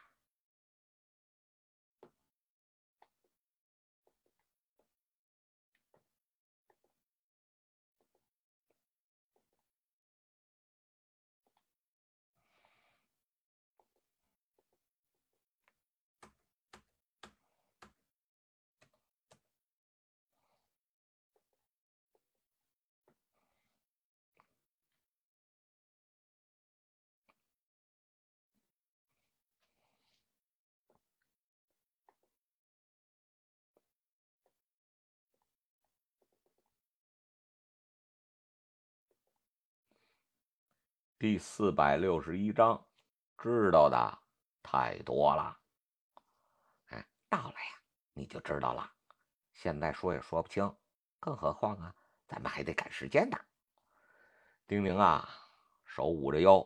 [41.19, 42.87] 第四百六十一章，
[43.37, 44.19] 知道的
[44.63, 45.59] 太多了。
[46.91, 47.81] 哎，到了呀，
[48.13, 48.89] 你就知道了。
[49.51, 50.73] 现在说也说不清，
[51.19, 51.93] 更何况啊，
[52.25, 53.37] 咱们还得赶时间呢。
[54.65, 55.27] 丁宁啊，
[55.83, 56.65] 手捂着腰，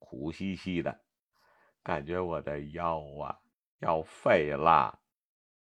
[0.00, 1.04] 苦兮兮的，
[1.84, 3.38] 感觉我的腰啊
[3.78, 4.98] 要废了。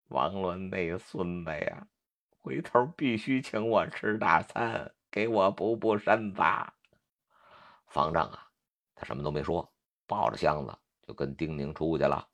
[0.07, 1.89] 王伦那孙子呀，
[2.39, 6.41] 回头必须请我吃大餐，给我补补身子。
[7.91, 8.49] 方丈啊，
[8.95, 9.69] 他什么都没说，
[10.07, 10.73] 抱着箱子
[11.07, 12.25] 就跟丁宁出去了。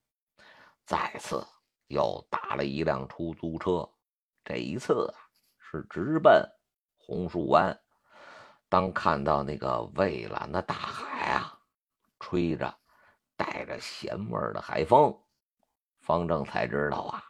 [0.85, 1.43] 再次
[1.87, 3.91] 又打了一辆出租车，
[4.45, 5.19] 这一次啊
[5.59, 6.47] 是直奔
[6.99, 7.75] 红树湾。
[8.69, 11.59] 当看到那个蔚蓝的大海啊，
[12.21, 12.73] 吹着
[13.35, 15.19] 带着咸味的海风，
[16.01, 17.25] 方正才知道啊，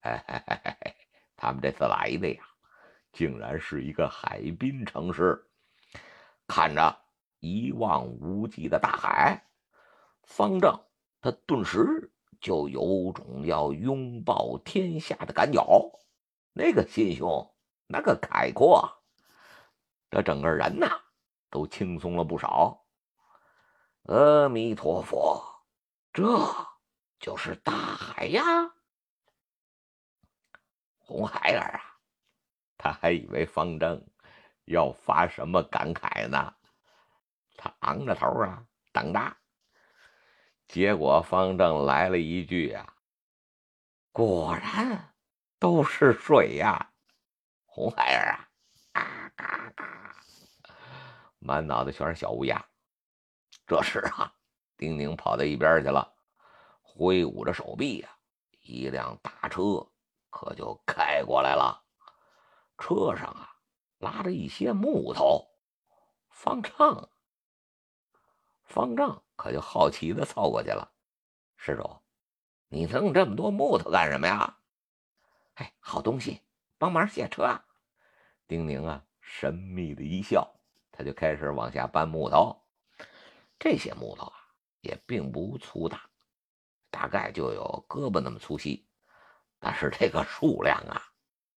[0.00, 0.96] 嘿嘿嘿嘿嘿，
[1.36, 2.42] 他们这次来的呀，
[3.12, 5.46] 竟然是一个海滨城市，
[6.46, 7.05] 看着。
[7.46, 9.46] 一望无际的大海，
[10.24, 10.78] 方正
[11.20, 15.62] 他顿时就有种要拥抱天下的感觉，
[16.52, 17.54] 那个心胸，
[17.86, 18.90] 那个开阔，
[20.10, 20.88] 这整个人呐
[21.50, 22.84] 都轻松了不少。
[24.04, 25.42] 阿弥陀佛，
[26.12, 26.24] 这
[27.18, 28.42] 就是大海呀！
[30.98, 31.80] 红孩儿啊，
[32.76, 34.04] 他还以为方正
[34.64, 36.54] 要发什么感慨呢。
[37.56, 39.36] 他昂着头啊，等着。
[40.66, 42.94] 结果方正来了一句呀
[44.12, 45.14] ：“果然
[45.58, 46.92] 都是水呀，
[47.64, 48.48] 红孩儿啊！”
[48.92, 50.16] 嘎嘎嘎，
[51.38, 52.64] 满脑袋全是小乌鸦。
[53.66, 54.32] 这时啊，
[54.76, 56.14] 丁宁跑到一边去了，
[56.82, 58.08] 挥舞着手臂呀，
[58.62, 59.86] 一辆大车
[60.30, 61.84] 可就开过来了。
[62.78, 63.54] 车上啊，
[63.98, 65.46] 拉着一些木头，
[66.28, 67.08] 方丈。
[68.66, 70.92] 方丈可就好奇的凑过去了，
[71.56, 71.98] 施主，
[72.68, 74.58] 你弄这么多木头干什么呀？
[75.54, 76.42] 哎，好东西，
[76.76, 77.58] 帮忙卸车。
[78.46, 80.52] 丁宁啊，神秘的一笑，
[80.92, 82.60] 他就开始往下搬木头。
[83.58, 84.36] 这些木头啊，
[84.80, 86.02] 也并不粗大，
[86.90, 88.86] 大概就有胳膊那么粗细，
[89.58, 91.00] 但是这个数量啊，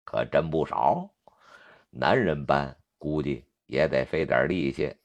[0.06, 1.10] 可真不少。
[1.90, 4.96] 男人搬估计也得费点力气，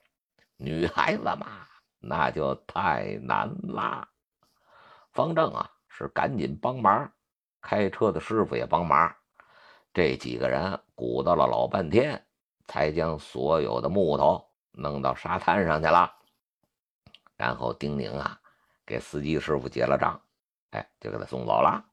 [0.57, 1.67] 女孩子嘛。
[2.07, 4.09] 那就太难啦！
[5.13, 7.11] 方正啊，是赶紧帮忙，
[7.61, 9.15] 开车的师傅也帮忙，
[9.93, 12.23] 这几个人鼓捣了老半天，
[12.67, 16.13] 才将所有的木头弄到沙滩上去了。
[17.37, 18.39] 然后丁宁啊，
[18.85, 20.21] 给司机师傅结了账，
[20.71, 21.85] 哎，就给他送走了。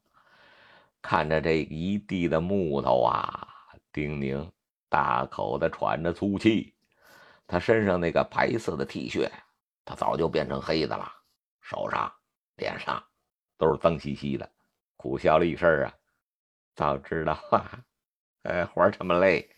[1.00, 3.48] 看着这一地的木头啊，
[3.92, 4.50] 丁宁
[4.88, 6.74] 大口的喘着粗气，
[7.46, 9.30] 他身上那个白色的 T 恤。
[9.84, 11.12] 他早就变成黑的了，
[11.60, 12.12] 手上、
[12.56, 13.02] 脸上
[13.56, 14.50] 都是脏兮兮的，
[14.96, 15.94] 苦笑了一声啊！
[16.74, 17.84] 早知道啊，
[18.42, 19.54] 呃，活这么累，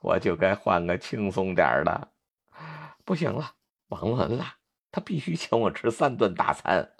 [0.00, 2.12] 我就该换个轻松点的。
[3.04, 3.54] 不行了，
[3.88, 4.56] 王伦了，
[4.90, 6.94] 他必须请我吃三顿大餐。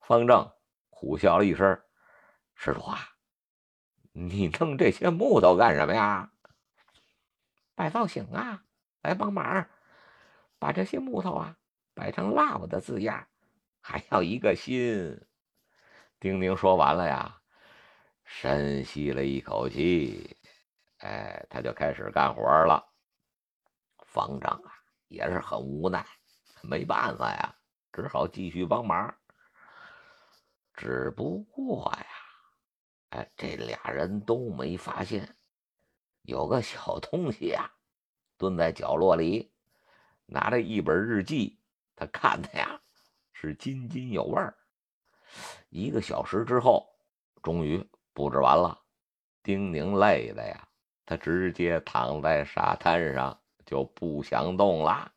[0.00, 0.52] 方正
[0.90, 1.82] 苦笑了一声
[2.54, 2.98] ：“施主啊，
[4.12, 6.32] 你弄这些木头干什么呀？
[7.74, 8.64] 摆造型啊，
[9.02, 9.68] 来帮忙，
[10.58, 11.56] 把这些木头啊
[11.94, 13.26] 摆成 love 的字样，
[13.80, 15.20] 还要一个心。”
[16.18, 17.40] 丁宁说完了呀，
[18.24, 20.36] 深吸了一口气，
[20.98, 22.82] 哎，他就开始干活了。
[23.98, 24.72] 方丈啊，
[25.08, 26.04] 也是很无奈，
[26.62, 27.54] 没办法呀，
[27.92, 29.14] 只好继续帮忙。
[30.72, 32.06] 只不过呀，
[33.10, 35.36] 哎，这俩人都没发现
[36.22, 37.70] 有个小东西呀，
[38.38, 39.52] 蹲在角落里，
[40.26, 41.58] 拿着一本日记，
[41.94, 42.80] 他看的呀
[43.32, 44.56] 是津津有味儿。
[45.70, 46.86] 一个小时之后，
[47.42, 48.82] 终于布置完了。
[49.42, 50.68] 丁宁累的呀，
[51.04, 55.12] 他直接躺在沙滩上就不想动了，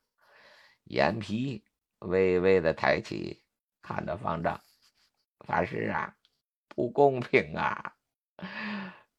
[0.83, 1.65] 眼皮
[1.99, 3.43] 微微的抬起，
[3.81, 4.61] 看着方丈。
[5.39, 6.15] 法师啊，
[6.67, 7.95] 不公平啊！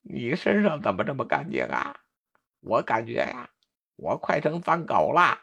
[0.03, 2.01] 你身上怎么这么干净啊？
[2.61, 3.51] 我感觉呀，
[3.97, 5.41] 我快成脏狗了。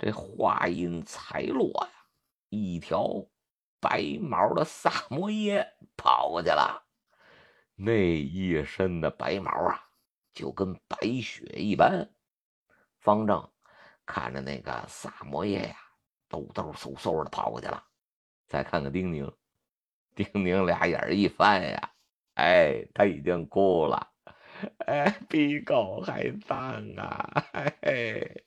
[0.00, 1.92] 这话音才落呀，
[2.48, 3.06] 一条。
[3.82, 6.82] 白毛的萨摩耶跑过去了，
[7.76, 9.88] 那一身的白毛啊，
[10.34, 12.10] 就跟白雪一般。
[12.98, 13.50] 方正
[14.04, 15.76] 看着那个萨摩耶呀，
[16.28, 17.82] 抖抖嗖嗖的跑过去了。
[18.46, 19.30] 再看看丁宁，
[20.14, 21.90] 丁宁俩眼一翻呀，
[22.34, 24.12] 哎，他已经哭了，
[24.84, 27.46] 哎，比狗还脏啊！
[27.54, 28.44] 嘿嘿，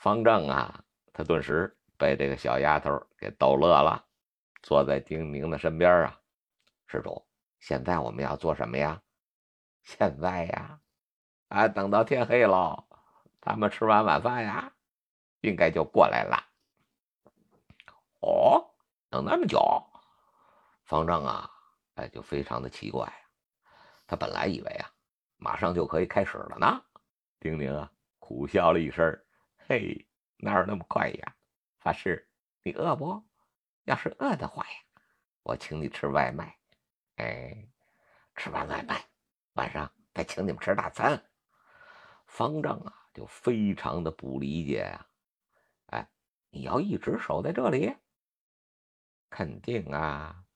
[0.00, 0.82] 方正啊，
[1.12, 1.76] 他顿时。
[2.00, 4.02] 被这个小丫头给逗乐了，
[4.62, 6.18] 坐在丁宁的身边啊。
[6.86, 7.26] 施主，
[7.58, 9.02] 现在我们要做什么呀？
[9.82, 10.80] 现在呀，
[11.48, 12.88] 啊，等到天黑喽，
[13.38, 14.72] 他们吃完晚饭呀，
[15.42, 16.42] 应该就过来了。
[18.20, 18.72] 哦，
[19.10, 19.60] 等那么久？
[20.86, 21.50] 方正啊，
[21.96, 23.12] 哎，就非常的奇怪。
[24.06, 24.90] 他本来以为啊，
[25.36, 26.82] 马上就可以开始了呢。
[27.38, 29.06] 丁宁啊，苦笑了一声
[29.70, 30.04] ：“嘿，
[30.38, 31.36] 哪有那么快呀？”
[31.78, 32.28] 法师，
[32.64, 33.22] 你饿不？
[33.84, 34.78] 要是饿的话呀，
[35.44, 36.58] 我请你吃外卖。
[37.18, 37.68] 哎，
[38.34, 39.00] 吃完外卖，
[39.52, 41.24] 晚上再请你们吃大餐。
[42.26, 45.06] 方丈啊，就非常的不理解呀。
[45.86, 46.10] 哎，
[46.50, 47.94] 你要一直守在这里？
[49.28, 50.46] 肯定啊，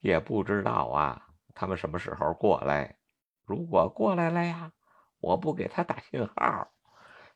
[0.00, 2.98] 也不知道啊，他们什么时候过来？
[3.44, 4.72] 如果过来了呀，
[5.20, 6.71] 我不给他打信号，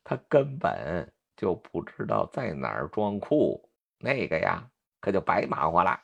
[0.08, 1.12] 他根本。
[1.36, 4.70] 就不知道在哪儿装酷，那个呀，
[5.02, 6.00] 可就白忙活了。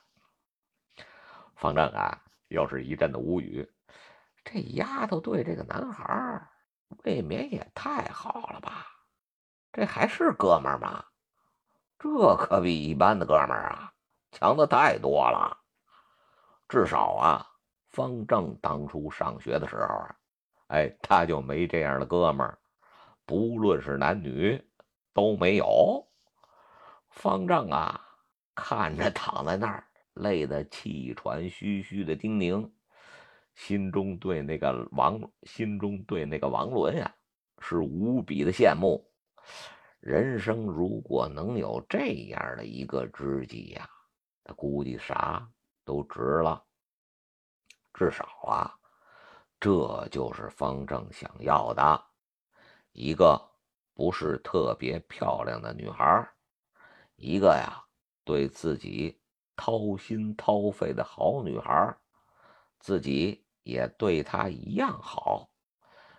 [1.56, 3.66] 方正啊，又是一阵的无语。
[4.44, 6.46] 这丫头对这个男孩
[7.04, 8.88] 未免也太好了吧？
[9.72, 11.02] 这还是哥们吗？
[11.98, 13.90] 这可比一般的哥们啊
[14.32, 15.56] 强的太多了。
[16.68, 17.46] 至少啊，
[17.88, 20.14] 方正当初上学的时候啊，
[20.66, 22.58] 哎，他就没这样的哥们儿，
[23.24, 24.62] 不论是男女。
[25.14, 26.08] 都没有。
[27.10, 28.00] 方丈啊，
[28.54, 32.72] 看着躺在那儿累得气喘吁吁的丁宁，
[33.54, 37.14] 心中对那个王，心中对那个王伦呀，
[37.58, 39.06] 是无比的羡慕。
[40.00, 43.86] 人生如果能有这样的一个知己呀，
[44.42, 45.46] 他估计啥
[45.84, 46.64] 都值了。
[47.92, 48.74] 至少啊，
[49.60, 52.02] 这就是方正想要的
[52.92, 53.50] 一个。
[53.94, 56.26] 不是特别漂亮的女孩，
[57.14, 57.84] 一个呀，
[58.24, 59.20] 对自己
[59.54, 61.94] 掏心掏肺的好女孩，
[62.80, 65.50] 自己也对她一样好，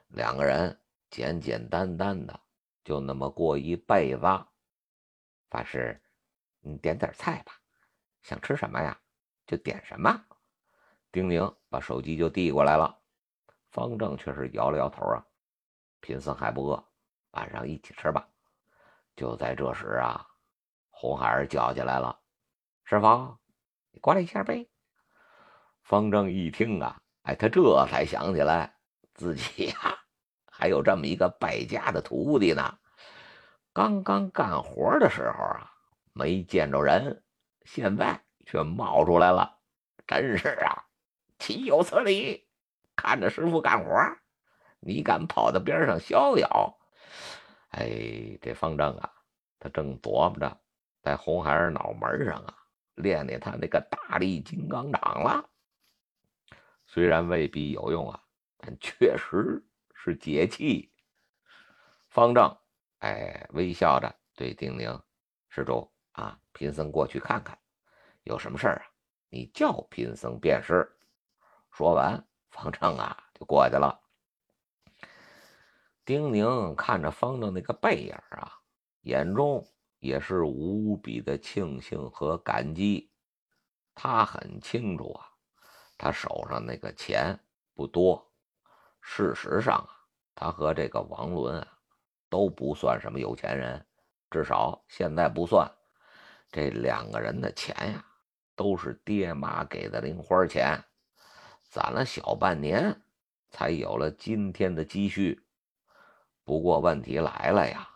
[0.10, 2.40] 两个人简简单单的
[2.84, 4.22] 就那么过一辈子。
[5.50, 6.00] 法师，
[6.60, 7.54] 你点点菜吧，
[8.22, 8.96] 想吃什么呀？
[9.48, 10.24] 就点什么。
[11.12, 12.96] 丁宁把手机就递过来了，
[13.72, 15.26] 方正却是摇了摇头啊，
[16.04, 16.86] 贫僧还不饿。
[17.32, 18.28] 晚上一起吃吧。
[19.16, 20.28] 就在这时啊，
[20.90, 22.20] 红孩儿叫起来了
[22.84, 23.38] ：“师傅，
[23.92, 24.70] 你过来一下呗。”
[25.82, 28.76] 方正一听啊，哎，他这才想起来
[29.14, 29.98] 自己呀
[30.52, 32.78] 还有这么一个败家的徒弟呢。
[33.72, 35.72] 刚刚干活的时候啊，
[36.12, 37.24] 没见着人，
[37.66, 39.58] 现在却冒出来了，
[40.06, 40.86] 真是啊，
[41.40, 42.48] 岂有此理！
[42.96, 43.92] 看着师傅干活，
[44.86, 46.78] 你敢跑到边上逍遥？
[47.70, 49.12] 哎，这方丈啊，
[49.60, 50.60] 他正琢磨着
[51.02, 52.56] 在红孩儿脑门上啊
[52.96, 55.50] 练练他那个大力金刚掌了。
[56.86, 58.22] 虽然未必有用啊，
[58.58, 59.64] 但确实
[59.96, 60.92] 是解气。
[62.10, 62.56] 方正，
[63.00, 65.02] 哎，微笑着对丁宁
[65.50, 67.58] 施主啊，贫僧过去看看，
[68.24, 68.86] 有什么事儿啊？
[69.30, 70.88] 你叫贫僧便是。
[71.72, 74.00] 说完，方正啊就过去了。
[76.06, 78.60] 丁宁看着方正那个背影啊，
[79.02, 79.66] 眼中
[80.00, 83.12] 也是无比的庆幸和感激。
[83.96, 85.30] 他很清楚啊，
[85.98, 87.40] 他手上那个钱
[87.74, 88.32] 不多。
[89.02, 89.92] 事实上啊，
[90.34, 91.68] 他和这个王伦啊。
[92.30, 93.86] 都不算什么有钱人，
[94.32, 95.72] 至少现在不算。
[96.50, 98.04] 这两个人的钱呀，
[98.56, 100.84] 都是爹妈给的零花钱，
[101.70, 103.04] 攒了小半年，
[103.52, 105.43] 才有了今天的积蓄。
[106.44, 107.88] 不过问题来了呀，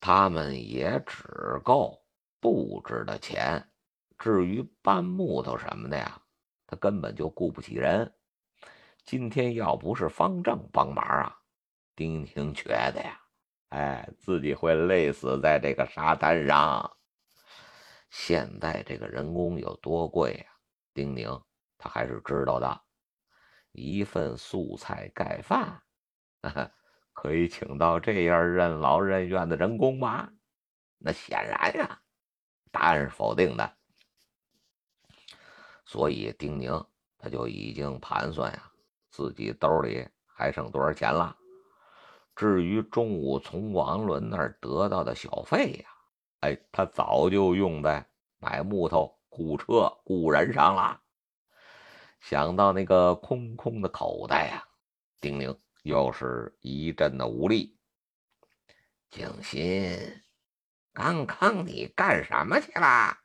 [0.00, 2.02] 他们也只够
[2.40, 3.70] 布置的钱，
[4.18, 6.20] 至于搬木头什么的呀，
[6.66, 8.12] 他根本就雇不起人。
[9.04, 11.36] 今天要不是方正帮忙啊！
[11.96, 13.20] 丁宁觉得呀，
[13.68, 16.96] 哎，自己会累死在这个沙滩上。
[18.10, 20.46] 现在这个人工有多贵呀？
[20.92, 21.40] 丁宁
[21.78, 22.80] 他还是知道的。
[23.72, 25.80] 一份素菜盖饭，
[27.12, 30.30] 可以请到这样任劳任怨的人工吗？
[30.98, 32.00] 那显然呀，
[32.70, 33.76] 答案是否定的。
[35.84, 36.72] 所以丁宁
[37.18, 38.70] 他就已经盘算呀，
[39.10, 41.36] 自己兜里还剩多少钱了。
[42.36, 45.90] 至于中午从王伦那儿得到的小费呀，
[46.40, 48.06] 哎，他早就用在
[48.38, 51.00] 买木头、雇车、雇人上了。
[52.20, 54.64] 想到那个空空的口袋呀，
[55.20, 57.78] 丁宁又是一阵的无力。
[59.10, 60.22] 静心，
[60.92, 63.18] 刚刚你干什么去了？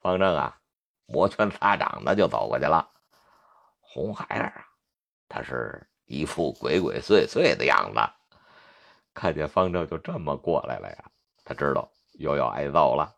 [0.00, 0.60] 方正啊，
[1.06, 2.90] 摩拳擦掌的就走过去了。
[3.80, 4.66] 红孩儿啊，
[5.28, 5.86] 他是。
[6.06, 7.98] 一副鬼鬼祟祟的样子，
[9.14, 11.10] 看见方正就这么过来了呀，
[11.42, 13.16] 他知道又要挨揍了。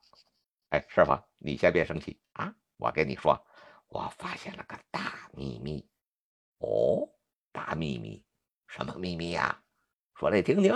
[0.68, 2.55] 哎，师傅，你先别生气啊！
[2.76, 3.45] 我跟你说，
[3.89, 5.84] 我发现了个大秘密。
[6.59, 7.09] 哦，
[7.57, 8.22] 大秘密？
[8.66, 9.62] 什么秘密呀？
[10.14, 10.74] 说来听听。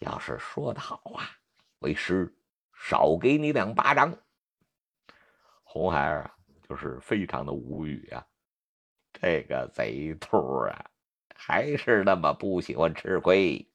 [0.00, 1.24] 要是说的好啊，
[1.78, 2.36] 为师
[2.74, 4.14] 少给你两巴掌。
[5.62, 6.36] 红孩儿啊，
[6.68, 8.26] 就是非常的无语啊，
[9.14, 10.36] 这个贼兔
[10.66, 10.90] 啊！
[11.34, 13.66] 还是那么不喜欢吃亏。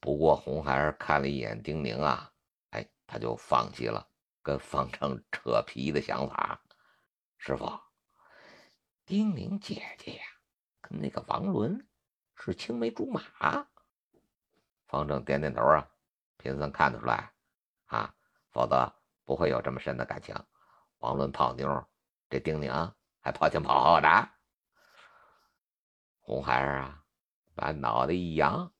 [0.00, 2.32] 不过红孩儿看了一眼丁宁啊，
[2.70, 4.08] 哎，他就放弃了
[4.42, 6.58] 跟方丈扯皮的想法。
[7.36, 7.66] 师傅，
[9.10, 10.22] 丁宁姐姐呀，
[10.80, 11.84] 跟那个王伦
[12.36, 13.20] 是青梅竹马。
[14.86, 15.90] 方正点点头啊，
[16.36, 17.32] 贫僧看得出来
[17.86, 18.14] 啊，
[18.52, 18.94] 否则
[19.24, 20.32] 不会有这么深的感情。
[20.98, 21.84] 王伦泡妞，
[22.28, 22.70] 这丁宁
[23.18, 24.30] 还跑前跑后的。
[26.20, 27.04] 红孩儿啊，
[27.56, 28.72] 把脑袋一扬。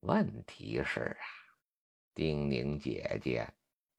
[0.00, 1.28] 问题是啊，
[2.14, 3.46] 丁宁姐姐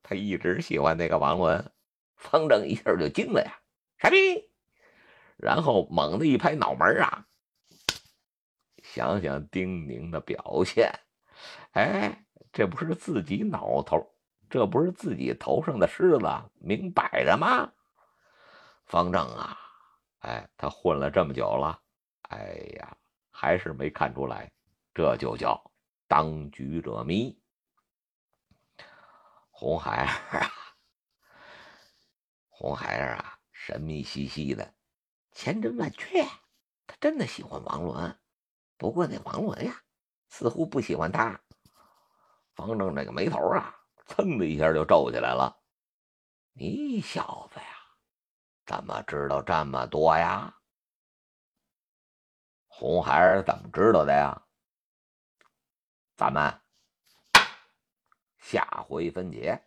[0.02, 1.72] 她一直喜欢那个王伦。
[2.16, 3.62] 方正一下就惊了呀，
[4.00, 4.50] 傻逼！
[5.38, 7.26] 然后猛地一拍脑门啊，
[8.84, 10.92] 想想丁宁的表现，
[11.72, 14.16] 哎，这不是自己脑头，
[14.50, 16.28] 这不是自己头上的虱子，
[16.60, 17.72] 明摆着吗？
[18.86, 19.58] 方正啊，
[20.20, 21.82] 哎，他混了这么久了。
[22.30, 22.98] 哎呀，
[23.30, 24.52] 还是没看出来，
[24.94, 25.62] 这就叫
[26.08, 27.38] 当局者迷。
[29.50, 30.52] 红孩儿啊，
[32.50, 34.74] 红孩儿啊，神秘兮兮的，
[35.36, 36.24] 千真万确，
[36.88, 38.18] 他真的喜欢王伦。
[38.78, 39.84] 不过那王伦呀，
[40.30, 41.40] 似乎不喜欢他。
[42.56, 43.76] 方正这个眉头啊，
[44.08, 45.62] 噌的一下就皱起来了。
[46.54, 47.66] 你小子呀，
[48.66, 50.58] 怎么知道这么多呀？
[52.68, 54.42] 红孩儿怎么知道的呀？
[56.16, 56.62] 咱们
[58.38, 59.65] 下回分解。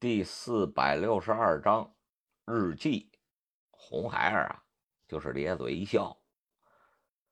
[0.00, 1.94] 第四百六十二章
[2.46, 3.12] 日记。
[3.68, 4.64] 红孩儿啊，
[5.06, 6.16] 就是咧嘴一笑，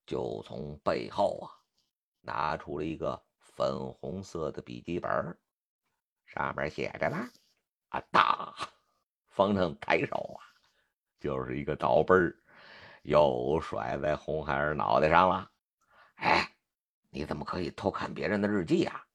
[0.05, 1.49] 就从背后啊
[2.21, 5.11] 拿出了一个粉红色的笔记本，
[6.27, 7.17] 上面写着呢
[7.89, 8.55] ：“啊大。”
[9.33, 10.45] 方正抬手啊，
[11.19, 12.37] 就是一个倒背儿，
[13.01, 15.51] 又甩在红孩儿脑袋上了。
[16.17, 16.55] 哎，
[17.09, 19.07] 你怎么可以偷看别人的日记啊？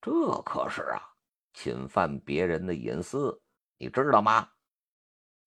[0.00, 1.15] 这可是啊！
[1.56, 3.42] 侵犯别人的隐私，
[3.78, 4.46] 你知道吗？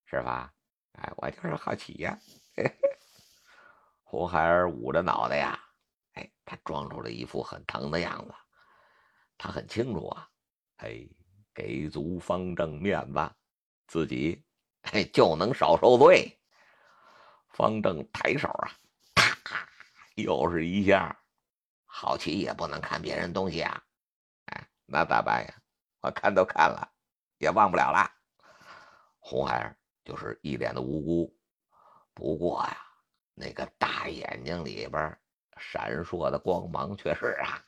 [0.06, 0.52] 是吧？
[0.94, 2.18] 哎，我就是好奇呀。
[4.02, 5.64] 红孩儿捂着脑袋呀，
[6.14, 8.34] 哎，他装出了一副很疼的样子。
[9.38, 10.28] 他很清楚啊，
[10.78, 11.08] 哎，
[11.54, 13.32] 给足方正面子，
[13.86, 14.44] 自己
[14.82, 16.36] 哎就能少受罪。
[17.52, 18.72] 方正抬手啊，
[19.44, 19.70] 啪，
[20.16, 21.16] 又是一下。
[21.86, 23.84] 好奇也不能看别人东西啊，
[24.46, 25.59] 哎，那咋办呀？
[26.02, 26.90] 我看都看了，
[27.38, 28.10] 也忘不了了。
[29.20, 31.38] 红孩儿就是一脸的无辜。
[32.14, 32.78] 不过呀，
[33.34, 35.20] 那个大眼睛里边
[35.58, 37.64] 闪烁的光芒却是啊，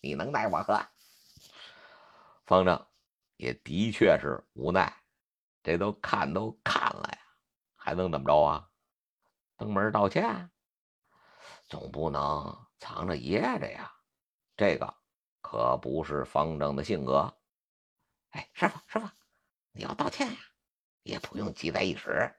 [0.00, 0.80] 你能奈我何？
[2.44, 2.86] 方正
[3.36, 4.92] 也的确是无奈，
[5.62, 7.18] 这都看都看了呀，
[7.74, 8.68] 还能怎么着啊？
[9.56, 10.50] 登门道歉，
[11.66, 13.92] 总不能藏着掖着呀。
[14.56, 14.94] 这个
[15.40, 17.36] 可不是方正的性格。
[18.36, 19.08] 哎，师傅，师傅，
[19.72, 20.36] 你要道歉呀，
[21.04, 22.30] 也不用急在一时。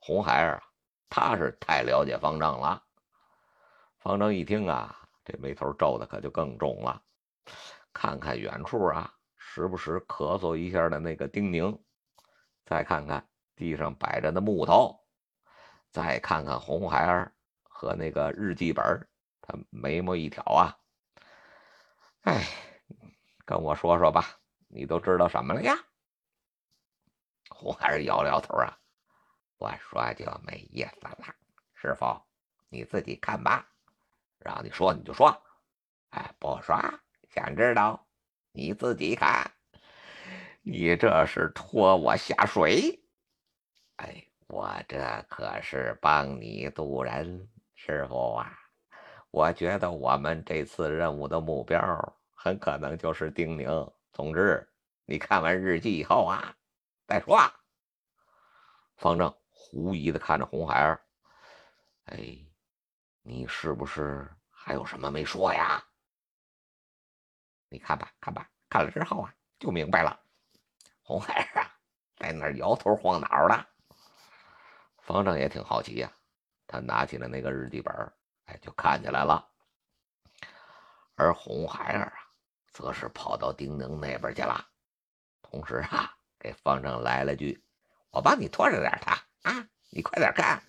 [0.00, 0.62] 红孩儿啊，
[1.08, 2.82] 他是太了解方丈了。
[4.00, 7.00] 方丈一听啊，这眉头皱的可就更重了。
[7.92, 11.80] 看看远处啊，时不时咳嗽一下的那个丁宁，
[12.64, 14.98] 再看看地上摆着的木头，
[15.92, 18.84] 再看看红孩儿和那个日记本，
[19.40, 20.76] 他眉毛一挑啊，
[22.22, 22.44] 哎，
[23.44, 24.40] 跟我说说吧。
[24.74, 25.72] 你都知道什么了呀？
[27.48, 28.76] 胡儿摇摇头啊，
[29.56, 31.34] 我说就没意思了。
[31.74, 32.20] 师傅，
[32.68, 33.64] 你自己看吧。
[34.40, 35.30] 让你说你就说，
[36.10, 36.76] 哎，不说，
[37.30, 38.04] 想知道
[38.50, 39.48] 你自己看。
[40.62, 43.00] 你这是拖我下水？
[43.96, 48.52] 哎，我这可是帮你渡人，师傅啊。
[49.30, 53.68] 我觉得我们这次任务的目标很可能就是丁宁。
[54.14, 54.66] 总之，
[55.06, 56.56] 你看完日记以后啊，
[57.04, 57.36] 再说。
[58.96, 61.04] 方正狐疑的看着红孩儿，
[62.04, 62.38] 哎，
[63.22, 65.84] 你是不是还有什么没说呀？
[67.68, 70.16] 你看吧，看吧，看了之后啊，就明白了。
[71.02, 71.74] 红孩儿啊，
[72.16, 73.66] 在那摇头晃脑的。
[74.98, 76.12] 方正也挺好奇呀，
[76.68, 77.92] 他拿起了那个日记本，
[78.44, 79.50] 哎，就看起来了。
[81.16, 82.23] 而红孩儿啊。
[82.74, 84.68] 则是跑到丁宁那边去了，
[85.40, 87.62] 同时啊，给方丈来了句
[88.10, 89.12] ：“我帮你拖着点他
[89.48, 90.60] 啊，你快点干。”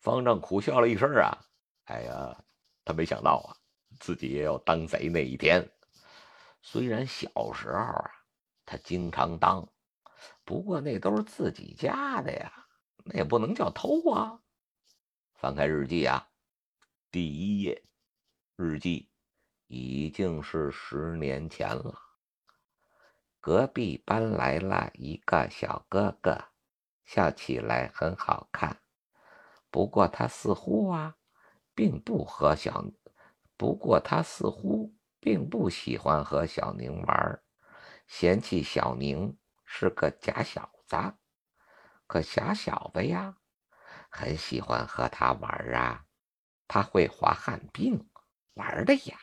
[0.00, 1.38] 方丈苦笑了一声啊，
[1.84, 2.36] 哎呀，
[2.84, 3.54] 他没想到啊，
[4.00, 5.70] 自己也有当贼那一天。
[6.62, 8.10] 虽然小时候啊，
[8.66, 9.68] 他经常当，
[10.44, 12.66] 不过那都是自己家的呀，
[13.04, 14.40] 那也不能叫偷啊。
[15.34, 16.28] 翻开日记啊，
[17.12, 17.84] 第一页，
[18.56, 19.08] 日记。
[19.68, 21.94] 已经是十年前了。
[23.40, 26.46] 隔壁搬来了一个小哥哥，
[27.04, 28.80] 笑起来很好看。
[29.70, 31.16] 不过他似乎啊，
[31.74, 32.84] 并不和小，
[33.56, 37.42] 不过他似乎并不喜欢和小宁玩，
[38.06, 40.96] 嫌弃小宁是个假小子。
[42.06, 43.36] 可假小子呀，
[44.08, 46.06] 很喜欢和他玩啊。
[46.66, 48.10] 他会滑旱冰，
[48.54, 49.18] 玩的呀。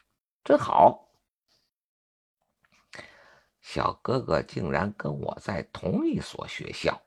[0.45, 1.09] 真好，
[3.61, 7.01] 小哥哥竟然跟我在同一所学校，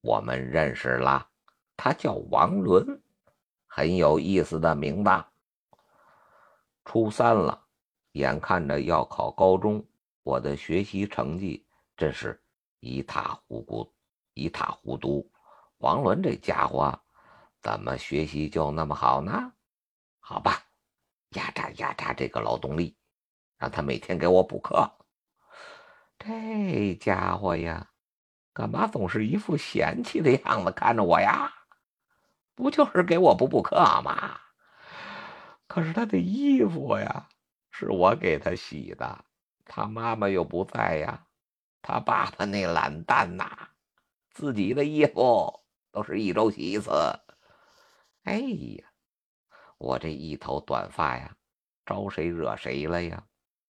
[0.00, 1.28] 我们认识了。
[1.76, 2.98] 他叫王伦，
[3.66, 5.10] 很有意思的名字。
[6.86, 7.62] 初三了，
[8.12, 9.86] 眼看着要考高中，
[10.22, 12.42] 我的学习成绩真是
[12.80, 13.92] 一塌糊涂，
[14.32, 15.30] 一塌糊涂。
[15.76, 16.98] 王伦这家伙，
[17.60, 19.52] 怎么学习就那么好呢？
[20.20, 20.64] 好吧。
[21.30, 22.96] 压榨压榨这个劳动力，
[23.58, 24.90] 让他每天给我补课。
[26.18, 27.90] 这家伙呀，
[28.52, 31.52] 干嘛总是一副嫌弃的样子看着我呀？
[32.54, 34.40] 不就是给我补补课吗？
[35.66, 37.28] 可是他的衣服呀，
[37.70, 39.24] 是我给他洗的，
[39.64, 41.26] 他妈妈又不在呀，
[41.82, 43.68] 他爸爸那懒蛋呐，
[44.30, 45.60] 自己的衣服
[45.92, 46.90] 都是一周洗一次。
[48.24, 48.87] 哎呀！
[49.78, 51.34] 我这一头短发呀，
[51.86, 53.22] 招谁惹谁了呀？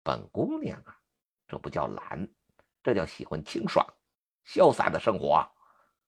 [0.03, 0.97] 本姑娘啊，
[1.47, 2.27] 这不叫懒，
[2.83, 3.87] 这叫喜欢清爽、
[4.47, 5.47] 潇洒的生活，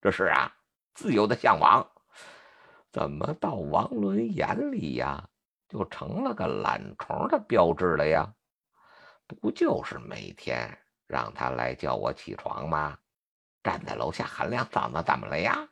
[0.01, 0.51] 这是啊，
[0.95, 1.87] 自由的向往。
[2.91, 5.29] 怎么到王伦眼里呀，
[5.69, 8.35] 就成了个懒虫的标志了呀？
[9.27, 12.99] 不就是每天让他来叫我起床吗？
[13.63, 15.69] 站在楼下喊两嗓子，怎么了呀？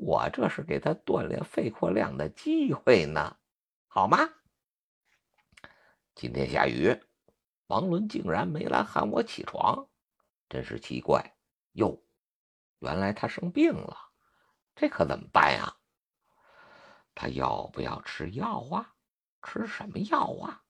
[0.00, 3.36] 我这是给他锻炼肺活量的机会呢，
[3.88, 4.18] 好吗？
[6.14, 7.02] 今天下雨。
[7.66, 9.88] 王伦竟然没来喊我起床，
[10.48, 11.36] 真是奇怪
[11.72, 12.00] 哟！
[12.78, 13.98] 原来他生病了，
[14.76, 15.76] 这可怎么办呀？
[17.16, 18.94] 他要不要吃药啊？
[19.42, 20.62] 吃什么药啊？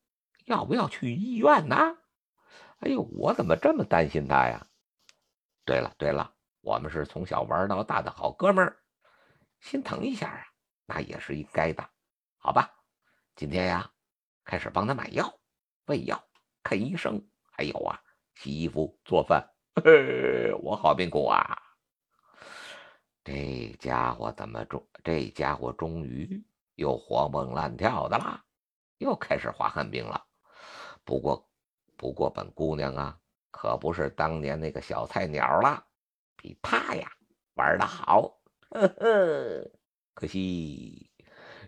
[0.47, 1.77] 要不要去医院呢？
[2.79, 4.67] 哎呦，我怎么这么担心他呀？
[5.67, 8.81] 对了对了，我们是从小玩到大的好哥们儿，
[9.61, 10.47] 心疼一下啊，
[10.87, 11.89] 那也是应该的，
[12.39, 12.71] 好吧？
[13.37, 13.91] 今天呀，
[14.45, 15.33] 开始帮他买药、
[15.87, 16.23] 喂药。
[16.63, 17.99] 看医生，还有啊，
[18.35, 19.49] 洗衣服、做饭，
[20.61, 21.57] 我好命苦啊！
[23.25, 24.87] 这家伙怎么终？
[25.03, 26.45] 这家伙终于
[26.75, 28.45] 又活蹦乱跳的啦，
[28.99, 30.23] 又开始滑旱冰了。
[31.05, 31.49] 不过，
[31.97, 33.19] 不过本姑娘啊，
[33.51, 35.87] 可不是当年那个小菜鸟了，
[36.37, 37.11] 比他呀
[37.55, 38.38] 玩的好。
[38.71, 39.71] 呵 呵，
[40.15, 41.11] 可惜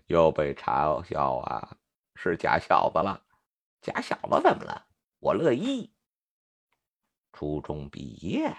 [0.07, 1.77] 又被嘲笑啊，
[2.15, 3.25] 是假小子了。
[3.81, 4.87] 假小子怎么了？
[5.19, 5.93] 我乐意。
[7.33, 8.57] 初中毕业了，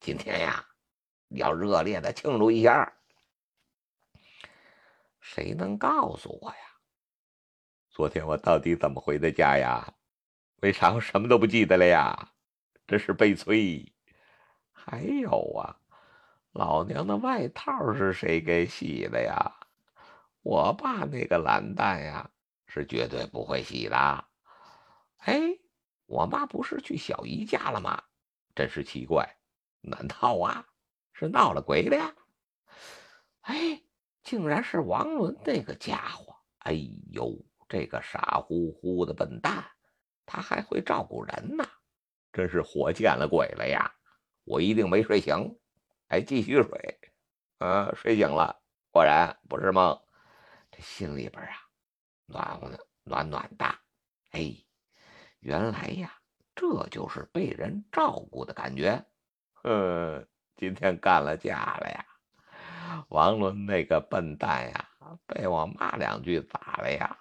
[0.00, 0.66] 今天呀，
[1.28, 2.92] 要热烈的庆祝一下。
[5.20, 6.56] 谁能告诉我呀？
[7.90, 9.94] 昨天我到底怎么回的家呀？
[10.62, 12.32] 为啥我什么都不记得了呀？
[12.88, 13.92] 真是悲催。
[14.72, 15.78] 还有啊，
[16.52, 19.52] 老娘的外套是谁给洗的呀？
[20.42, 22.30] 我爸那个懒蛋呀，
[22.66, 24.24] 是绝对不会洗的。
[25.18, 25.58] 哎。
[26.06, 28.02] 我妈不是去小姨家了吗？
[28.54, 29.26] 真是奇怪，
[29.80, 30.66] 难道啊
[31.14, 32.14] 是闹了鬼了呀？
[33.42, 33.82] 哎，
[34.22, 36.36] 竟然是王伦那个家伙！
[36.58, 36.72] 哎
[37.12, 37.34] 呦，
[37.66, 39.64] 这个傻乎乎的笨蛋，
[40.26, 41.64] 他还会照顾人呢，
[42.30, 43.90] 真是活见了鬼了呀！
[44.44, 45.58] 我一定没睡醒，
[46.12, 47.00] 还继续睡。
[47.56, 48.60] 啊，睡醒了，
[48.90, 49.98] 果然不是梦，
[50.70, 51.56] 这心里边啊
[52.26, 53.64] 暖和的，暖暖的。
[54.32, 54.54] 哎。
[55.40, 56.12] 原来呀，
[56.54, 59.02] 这就是被人照顾的感觉。
[59.64, 62.04] 嗯，今天干了架了呀，
[63.08, 64.90] 王伦那个笨蛋呀，
[65.26, 67.18] 被我骂两句咋了呀？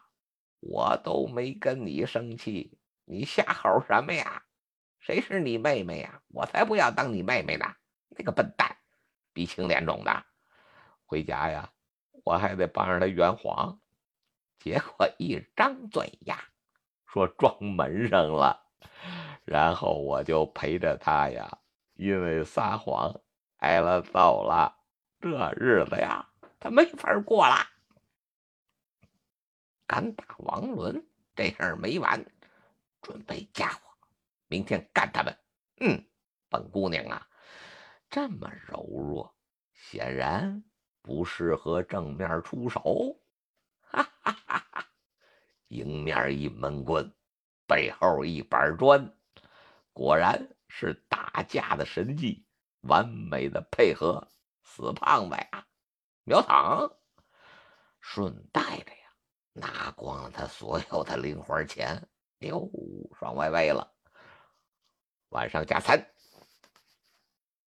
[0.60, 4.44] 我都没跟你生气，你瞎吼什么呀？
[5.00, 6.22] 谁是你妹妹呀？
[6.28, 7.66] 我才不要当你妹妹呢！
[8.14, 8.78] 那个笨蛋，
[9.34, 10.26] 鼻青脸肿的，
[11.06, 11.72] 回家呀，
[12.24, 13.80] 我还得帮着他圆谎，
[14.60, 16.50] 结果一张嘴呀。
[17.06, 18.68] 说撞门上了，
[19.44, 21.60] 然后我就陪着他呀，
[21.96, 23.22] 因为撒谎
[23.58, 24.78] 挨了揍了。
[25.20, 26.30] 这日子呀，
[26.60, 27.56] 他没法过了。
[29.86, 31.06] 敢打王伦，
[31.36, 32.26] 这事儿没完，
[33.02, 33.82] 准备家伙，
[34.48, 35.38] 明天干他们。
[35.82, 36.06] 嗯，
[36.48, 37.28] 本姑娘啊，
[38.12, 39.34] 这么柔弱，
[39.74, 40.66] 显然
[41.02, 43.18] 不适合正面出手。
[43.80, 44.88] 哈哈哈哈。
[45.70, 47.10] 迎面一闷棍，
[47.66, 49.16] 背后一板砖，
[49.94, 52.46] 果然是打架的神技，
[52.82, 54.28] 完美的配合。
[54.62, 55.68] 死胖子呀，
[56.26, 56.92] 秒躺，
[58.02, 59.16] 顺带着呀，
[59.54, 62.10] 拿光了他所有的零花钱，
[62.40, 62.70] 哟，
[63.18, 63.96] 爽歪歪了。
[65.30, 66.11] 晚上加餐，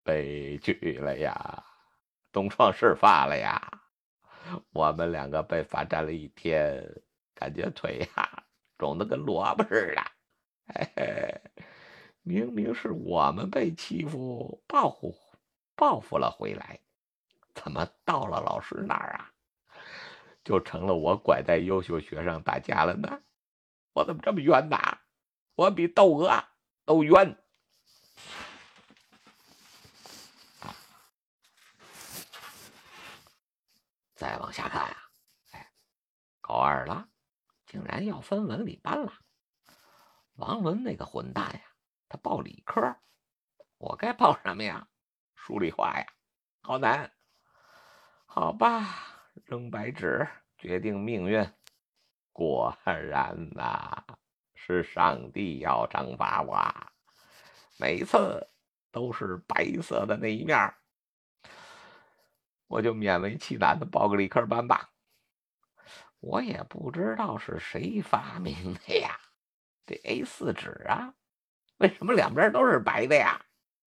[0.04, 1.64] 悲剧了呀，
[2.30, 3.82] 东窗事发了呀，
[4.70, 7.02] 我们两个被罚站了一天。
[7.36, 8.44] 感觉腿呀
[8.78, 10.02] 肿得跟萝卜似的，
[10.72, 11.40] 嘿嘿，
[12.22, 15.12] 明明是我们被欺负，报复
[15.74, 16.78] 报复了回来，
[17.52, 19.32] 怎么到了老师那儿啊，
[20.44, 23.20] 就成了我拐带优秀学生打架了呢？
[23.92, 25.00] 我怎么这么冤呐？
[25.56, 26.44] 我比窦娥
[26.84, 27.36] 都冤！
[34.24, 34.96] 再往下看啊，
[35.50, 35.70] 哎，
[36.40, 37.06] 高二了。
[37.66, 39.12] 竟然要分文理班了！
[40.36, 41.60] 王文那个混蛋呀，
[42.08, 42.96] 他报理科，
[43.76, 44.88] 我该报什么呀？
[45.34, 46.06] 数理化呀，
[46.62, 47.12] 好难。
[48.24, 48.88] 好吧，
[49.44, 51.46] 扔白纸决定命运。
[52.32, 54.02] 果然呐，
[54.54, 56.56] 是上帝要惩罚我，
[57.78, 58.48] 每次
[58.90, 60.74] 都是白色的那一面。
[62.66, 64.90] 我就勉为其难的报个理科班吧。
[66.20, 69.20] 我也不知道是谁发明的呀，
[69.84, 71.14] 这 A 四纸啊，
[71.76, 73.44] 为什么两边都是白的呀？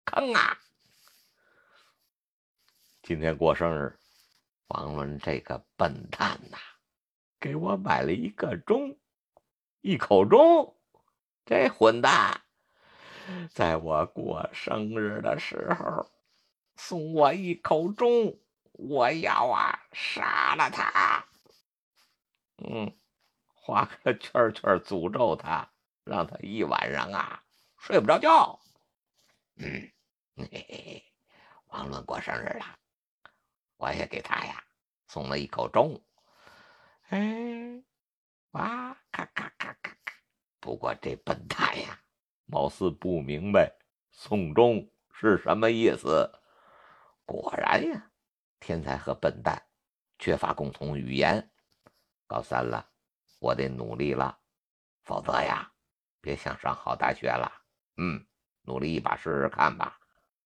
[0.05, 0.59] 坑啊！
[3.03, 3.97] 今天过生日，
[4.67, 6.59] 王伦这个笨蛋呐，
[7.39, 8.99] 给我买了一个钟，
[9.81, 10.77] 一口钟。
[11.47, 12.41] 这混蛋，
[13.51, 16.11] 在我过生日的时候
[16.75, 18.39] 送我一口钟，
[18.75, 21.25] 我要啊杀了他！
[22.59, 22.93] 嗯，
[23.55, 25.71] 画个圈圈诅咒他，
[26.05, 27.43] 让他一晚上啊
[27.79, 28.61] 睡不着觉。
[29.57, 29.91] 嗯，
[30.37, 31.13] 嘿嘿嘿，
[31.67, 32.79] 王伦过生日了，
[33.77, 34.63] 我也给他呀
[35.07, 36.03] 送了一口钟。
[37.09, 37.83] 哎，
[38.51, 40.13] 哇，咔咔咔咔咔。
[40.59, 42.01] 不过这笨蛋呀，
[42.47, 43.73] 貌似不明白
[44.11, 46.41] 送钟是什么意思。
[47.25, 48.11] 果然呀，
[48.65, 49.63] 天才和笨蛋
[50.19, 51.51] 缺乏共同语言。
[52.27, 52.89] 高三了，
[53.39, 54.39] 我得努力了，
[55.03, 55.71] 否则呀，
[56.23, 57.53] 别想上好大学了。
[57.99, 58.27] 嗯，
[58.63, 60.01] 努力一把试试看吧，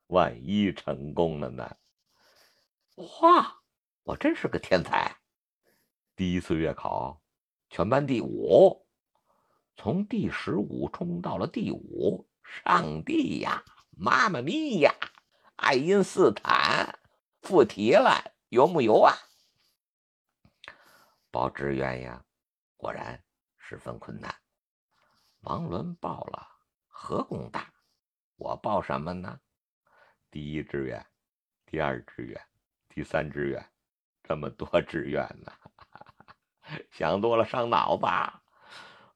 [0.09, 1.77] 万一成功了呢？
[2.97, 3.61] 哇，
[4.03, 5.15] 我真是个天才！
[6.17, 7.23] 第一次月考，
[7.71, 8.85] 全班第五。
[9.77, 13.63] 从第十五冲到了第五，上帝呀，
[13.97, 14.93] 妈妈咪呀，
[15.55, 16.99] 爱因斯坦
[17.49, 19.15] 附题了，有木有啊？
[21.31, 22.23] 报志愿呀，
[22.77, 23.25] 果然
[23.57, 24.35] 十分困难。
[25.41, 26.47] 王伦报了
[26.89, 27.73] 河工大，
[28.37, 29.41] 我报什么呢？
[30.31, 31.07] 第一志愿、
[31.65, 32.39] 第二志愿、
[32.87, 33.73] 第三志愿，
[34.23, 35.51] 这么多 志愿呢？
[36.91, 38.05] 想多了，伤脑子。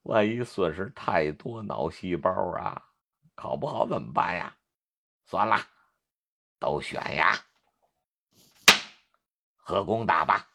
[0.01, 2.83] 万一损失太多脑细胞啊，
[3.35, 4.57] 考不好怎么办呀？
[5.23, 5.55] 算了，
[6.57, 7.37] 都选呀，
[9.65, 10.49] 合工打吧。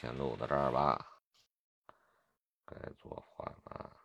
[0.00, 1.06] 先录到这儿吧。
[2.64, 3.97] 该做饭了。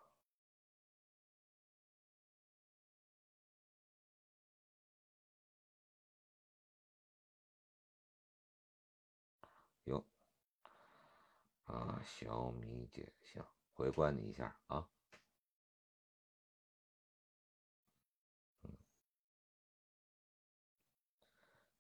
[11.74, 13.44] 啊，小米姐，行，
[13.74, 14.88] 回关你一下啊。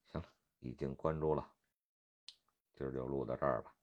[0.08, 0.24] 行，
[0.62, 1.48] 已经关注了。
[2.74, 3.76] 今儿就录到这儿吧。